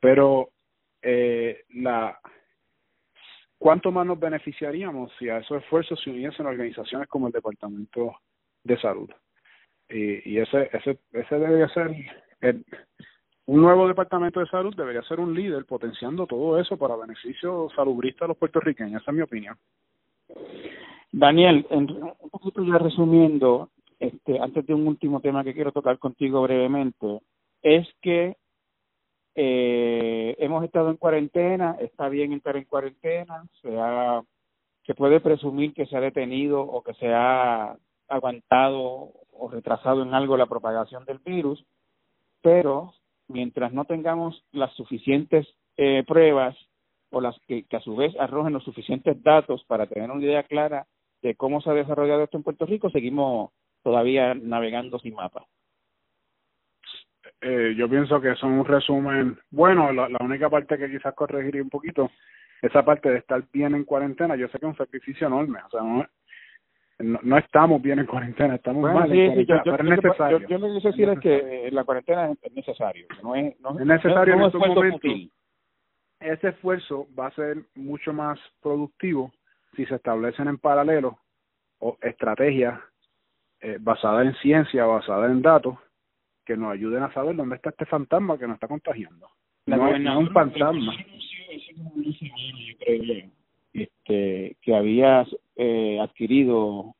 [0.00, 0.50] pero
[1.02, 2.18] eh, la
[3.58, 8.16] cuánto más nos beneficiaríamos si a esos esfuerzos se uniesen organizaciones como el Departamento
[8.64, 9.10] de Salud.
[9.88, 11.90] Y, y ese, ese, ese debería ser
[13.46, 18.24] un nuevo departamento de salud debería ser un líder potenciando todo eso para beneficio salubrista
[18.24, 19.56] de los puertorriqueños, esa es mi opinión.
[21.10, 25.98] Daniel, en, un poquito ya resumiendo, este, antes de un último tema que quiero tocar
[25.98, 27.22] contigo brevemente,
[27.60, 28.36] es que
[29.42, 34.20] eh, hemos estado en cuarentena, está bien estar en cuarentena, se, ha,
[34.84, 37.74] se puede presumir que se ha detenido o que se ha
[38.06, 41.64] aguantado o retrasado en algo la propagación del virus,
[42.42, 42.92] pero
[43.28, 46.54] mientras no tengamos las suficientes eh, pruebas
[47.10, 50.86] o las que, a su vez arrojen los suficientes datos para tener una idea clara
[51.22, 55.46] de cómo se ha desarrollado esto en Puerto Rico, seguimos todavía navegando sin mapa.
[57.40, 61.70] Eh, yo pienso que son un resumen bueno, la, única parte que quizás corregiría un
[61.70, 62.10] poquito,
[62.60, 65.70] esa parte de estar bien en cuarentena, yo sé que es un sacrificio enorme, o
[65.70, 66.06] sea, no,
[67.22, 70.38] no, estamos bien en cuarentena, estamos mal en yo, pero es necesario.
[70.40, 73.86] Yo, lo que quiero decir es que la cuarentena es necesario, no es, no, es
[73.86, 75.00] necesario en estos momentos
[76.20, 79.32] ese esfuerzo va a ser mucho más productivo
[79.74, 81.18] si se establecen en paralelo
[81.78, 82.78] o estrategias
[83.60, 85.76] eh, basadas en ciencia, basadas en datos,
[86.44, 89.28] que nos ayuden a saber dónde está este fantasma que nos está contagiando.
[89.66, 90.94] no, es un fantasma.
[93.72, 95.24] Este, que había
[95.56, 96.94] eh, adquirido,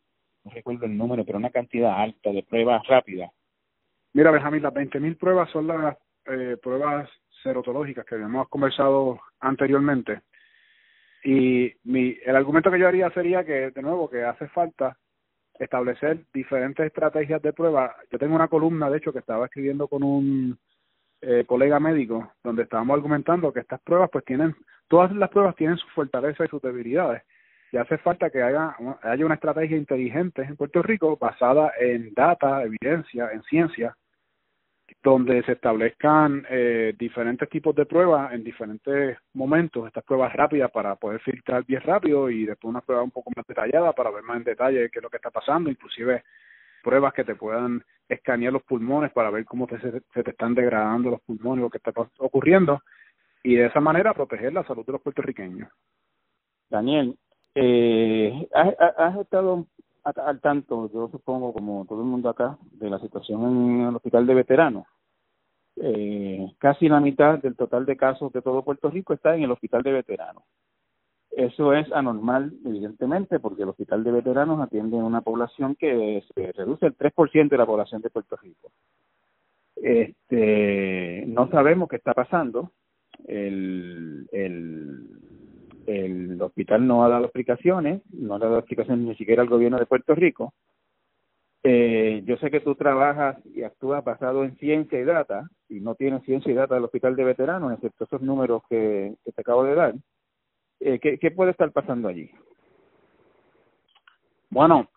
[0.45, 3.31] no recuerdo el número, pero una cantidad alta de pruebas rápidas.
[4.13, 7.09] Mira, Benjamín, las 20.000 pruebas son las eh, pruebas
[7.43, 10.21] serotológicas que habíamos conversado anteriormente.
[11.25, 14.97] Y mi, el argumento que yo haría sería que, de nuevo, que hace falta
[15.65, 17.95] establecer diferentes estrategias de prueba.
[18.11, 20.59] Yo tengo una columna, de hecho, que estaba escribiendo con un
[21.21, 24.57] eh, colega médico, donde estábamos argumentando que estas pruebas, pues tienen,
[24.89, 27.23] todas las pruebas tienen sus fortalezas y sus debilidades.
[27.73, 32.65] Y hace falta que haya, haya una estrategia inteligente en Puerto Rico basada en data,
[32.65, 33.97] evidencia, en ciencia,
[35.03, 40.97] donde se establezcan eh, diferentes tipos de pruebas en diferentes momentos, estas pruebas rápidas para
[40.97, 44.39] poder filtrar bien rápido y después una prueba un poco más detallada para ver más
[44.39, 46.25] en detalle qué es lo que está pasando, inclusive
[46.83, 51.11] pruebas que te puedan escanear los pulmones para ver cómo te, se, te están degradando
[51.11, 52.83] los pulmones, lo que está ocurriendo,
[53.43, 55.71] y de esa manera proteger la salud de los puertorriqueños.
[56.69, 57.17] Daniel,
[57.55, 59.67] eh, has, has estado
[60.05, 64.27] al tanto, yo supongo, como todo el mundo acá, de la situación en el hospital
[64.27, 64.87] de veteranos.
[65.77, 69.51] Eh, casi la mitad del total de casos de todo Puerto Rico está en el
[69.51, 70.43] hospital de veteranos.
[71.31, 76.53] Eso es anormal, evidentemente, porque el hospital de veteranos atiende a una población que se
[76.53, 78.71] reduce el 3% de la población de Puerto Rico.
[79.77, 82.73] Este, no sabemos qué está pasando.
[83.27, 85.30] El, el
[85.91, 89.87] el hospital no ha dado explicaciones, no ha dado explicaciones ni siquiera al gobierno de
[89.87, 90.53] Puerto Rico.
[91.63, 95.95] Eh, yo sé que tú trabajas y actúas basado en ciencia y data, y no
[95.95, 99.75] tienes ciencia y data del hospital de veteranos, excepto esos números que, te acabo de
[99.75, 99.95] dar.
[100.81, 102.31] Eh, ¿qué, ¿Qué puede estar pasando allí?
[104.49, 104.89] Bueno,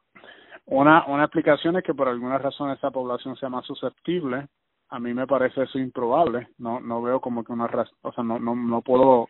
[0.65, 4.47] una, una explicación es que por alguna razón esa población sea más susceptible.
[4.89, 6.47] A mí me parece eso improbable.
[6.57, 9.27] No no veo como que una razón, o sea, no, no, no puedo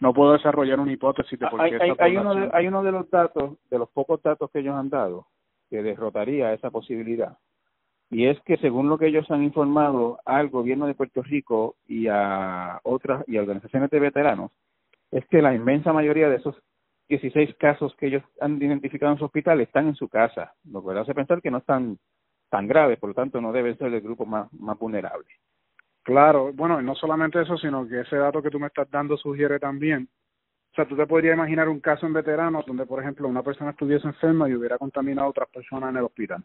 [0.00, 2.92] no puedo desarrollar una hipótesis de por qué hay, hay, uno de, hay uno de
[2.92, 5.26] los datos, de los pocos datos que ellos han dado,
[5.68, 7.36] que derrotaría esa posibilidad.
[8.10, 12.08] Y es que según lo que ellos han informado al gobierno de Puerto Rico y
[12.08, 14.50] a otras y a organizaciones de veteranos,
[15.12, 16.56] es que la inmensa mayoría de esos
[17.08, 20.98] 16 casos que ellos han identificado en su hospital están en su casa, lo que
[20.98, 21.98] hace pensar que no están
[22.48, 25.26] tan graves, por lo tanto no deben ser el grupo más, más vulnerable.
[26.02, 29.58] Claro, bueno, no solamente eso, sino que ese dato que tú me estás dando sugiere
[29.58, 30.08] también.
[30.72, 33.70] O sea, tú te podrías imaginar un caso en veteranos donde, por ejemplo, una persona
[33.70, 36.44] estuviese enferma y hubiera contaminado a otras personas en el hospital.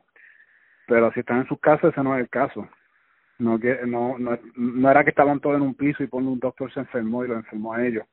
[0.87, 2.67] Pero si están en sus casas, ese no es el caso.
[3.37, 6.39] No, que, no, no, no era que estaban todos en un piso y por un
[6.39, 8.05] doctor se enfermó y lo enfermó a ellos.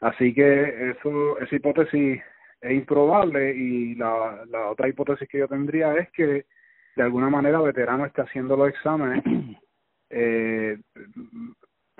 [0.00, 2.22] Así que eso, esa hipótesis
[2.60, 6.46] es improbable y la, la otra hipótesis que yo tendría es que
[6.96, 9.24] de alguna manera veterano está haciendo los exámenes
[10.10, 10.78] eh,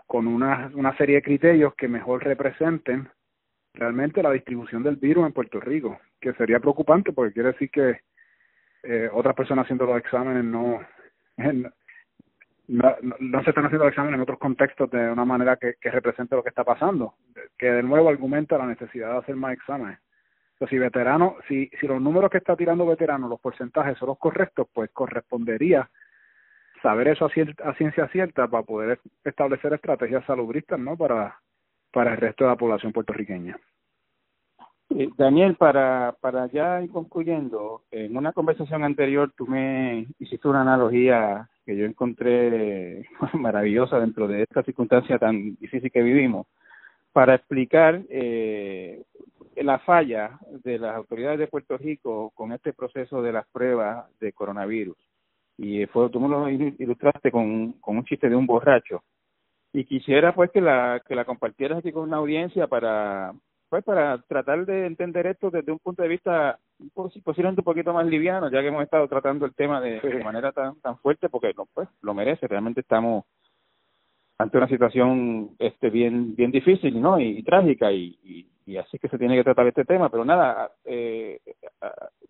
[0.06, 3.08] con una, una serie de criterios que mejor representen
[3.74, 8.00] realmente la distribución del virus en Puerto Rico, que sería preocupante porque quiere decir que
[8.82, 10.80] eh, otras personas haciendo los exámenes no,
[12.68, 16.36] no, no, se están haciendo los exámenes en otros contextos de una manera que, represente
[16.36, 17.14] lo que está pasando,
[17.58, 19.98] que de nuevo argumenta la necesidad de hacer más exámenes.
[20.52, 24.18] Entonces, si veterano, si, si los números que está tirando veterano, los porcentajes son los
[24.18, 25.90] correctos, pues correspondería
[26.82, 30.96] saber eso a, ciencia cierta para poder establecer estrategias salubristas, ¿no?
[30.96, 31.38] Para,
[31.92, 33.58] para el resto de la población puertorriqueña.
[35.16, 41.48] Daniel, para, para ya ir concluyendo, en una conversación anterior tú me hiciste una analogía
[41.64, 46.46] que yo encontré maravillosa dentro de esta circunstancia tan difícil que vivimos,
[47.12, 49.02] para explicar eh,
[49.56, 54.32] la falla de las autoridades de Puerto Rico con este proceso de las pruebas de
[54.32, 54.96] coronavirus.
[55.58, 59.02] Y fue, tú me lo ilustraste con, con un chiste de un borracho.
[59.72, 63.32] Y quisiera pues que la, que la compartieras aquí con una audiencia para,
[63.68, 66.58] pues para tratar de entender esto desde un punto de vista
[66.94, 70.52] posiblemente un poquito más liviano, ya que hemos estado tratando el tema de, de manera
[70.52, 73.24] tan tan fuerte, porque no, pues lo merece, realmente estamos
[74.38, 79.08] ante una situación este bien bien difícil no y, trágica y, y, y, así que
[79.08, 80.10] se tiene que tratar este tema.
[80.10, 81.40] Pero nada eh,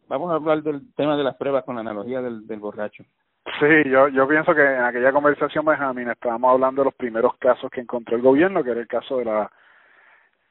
[0.08, 3.04] vamos a hablar del tema de las pruebas con la analogía del, del borracho.
[3.60, 7.70] Sí yo yo pienso que en aquella conversación Benjamín estábamos hablando de los primeros casos
[7.70, 9.50] que encontró el gobierno que era el caso de la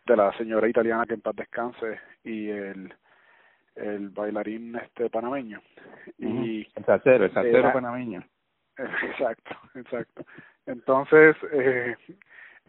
[0.06, 2.94] de la señora italiana que en paz descanse y el
[3.76, 5.62] el bailarín este panameño.
[6.18, 8.24] Y el salsero el salsero panameño.
[8.78, 10.26] Exacto exacto.
[10.66, 11.96] Entonces, eh,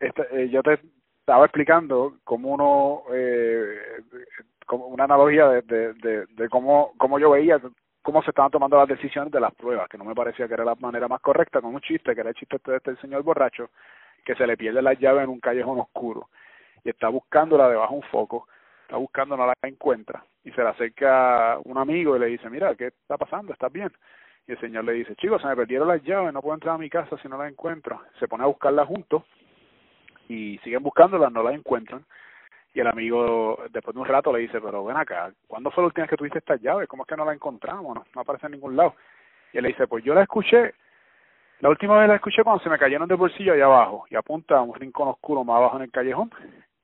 [0.00, 0.80] eh, yo te
[1.20, 4.02] estaba explicando cómo uno, eh,
[4.66, 7.60] como una analogía de, de, cómo, cómo yo veía
[8.02, 10.64] cómo se estaban tomando las decisiones de las pruebas, que no me parecía que era
[10.64, 13.22] la manera más correcta, con un chiste, que era el chiste este de este señor
[13.24, 13.70] borracho,
[14.24, 16.28] que se le pierde la llave en un callejón oscuro
[16.86, 18.46] y está buscándola debajo de un foco,
[18.82, 22.76] está buscando, no la encuentra, y se le acerca un amigo y le dice, mira,
[22.76, 23.52] ¿qué está pasando?
[23.52, 23.90] ¿Estás bien?
[24.46, 26.78] Y el señor le dice, chicos, se me perdieron las llaves, no puedo entrar a
[26.78, 28.00] mi casa si no las encuentro.
[28.20, 29.24] Se pone a buscarlas juntos
[30.28, 32.04] y siguen buscándolas, no las encuentran.
[32.76, 35.86] Y el amigo, después de un rato, le dice, pero ven acá, ¿cuándo fue la
[35.86, 36.86] última vez que tuviste estas llaves?
[36.86, 37.94] ¿Cómo es que no las encontramos?
[37.94, 38.94] No, no aparece en ningún lado.
[39.54, 40.74] Y él le dice, pues yo la escuché,
[41.60, 44.58] la última vez la escuché cuando se me cayeron del bolsillo allá abajo y apunta
[44.58, 46.30] a un rincón oscuro más abajo en el callejón.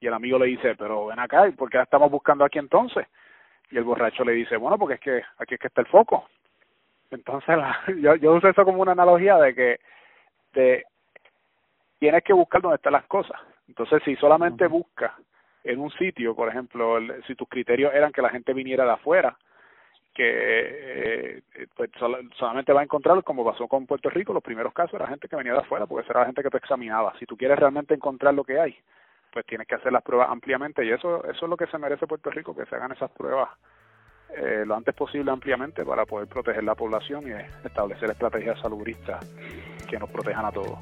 [0.01, 2.59] Y el amigo le dice, pero ven acá, ¿y por qué la estamos buscando aquí
[2.59, 3.07] entonces?
[3.70, 6.26] Y el borracho le dice, bueno, porque es que aquí es que está el foco.
[7.11, 7.55] Entonces,
[8.01, 9.80] yo, yo uso eso como una analogía de que
[10.55, 10.86] de,
[11.99, 13.38] tienes que buscar dónde están las cosas.
[13.68, 15.12] Entonces, si solamente buscas
[15.65, 19.37] en un sitio, por ejemplo, si tus criterios eran que la gente viniera de afuera,
[20.15, 21.43] que eh,
[21.75, 21.91] pues
[22.37, 25.37] solamente va a encontrar, como pasó con Puerto Rico, los primeros casos era gente que
[25.37, 27.15] venía de afuera, porque esa era la gente que te examinaba.
[27.19, 28.77] Si tú quieres realmente encontrar lo que hay,
[29.33, 32.07] pues tienes que hacer las pruebas ampliamente y eso eso es lo que se merece
[32.07, 33.49] Puerto Rico, que se hagan esas pruebas
[34.37, 39.25] eh, lo antes posible ampliamente para poder proteger la población y establecer estrategias salubristas
[39.89, 40.79] que nos protejan a todos.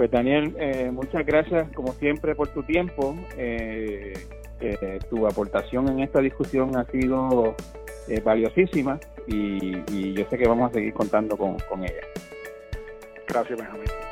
[0.00, 3.14] Pues Daniel, eh, muchas gracias como siempre por tu tiempo.
[3.36, 4.14] Eh,
[5.10, 7.54] tu aportación en esta discusión ha sido
[8.24, 12.00] valiosísima y, y, yo sé que vamos a seguir contando con, con ella.
[13.28, 14.09] Gracias, Benjamín.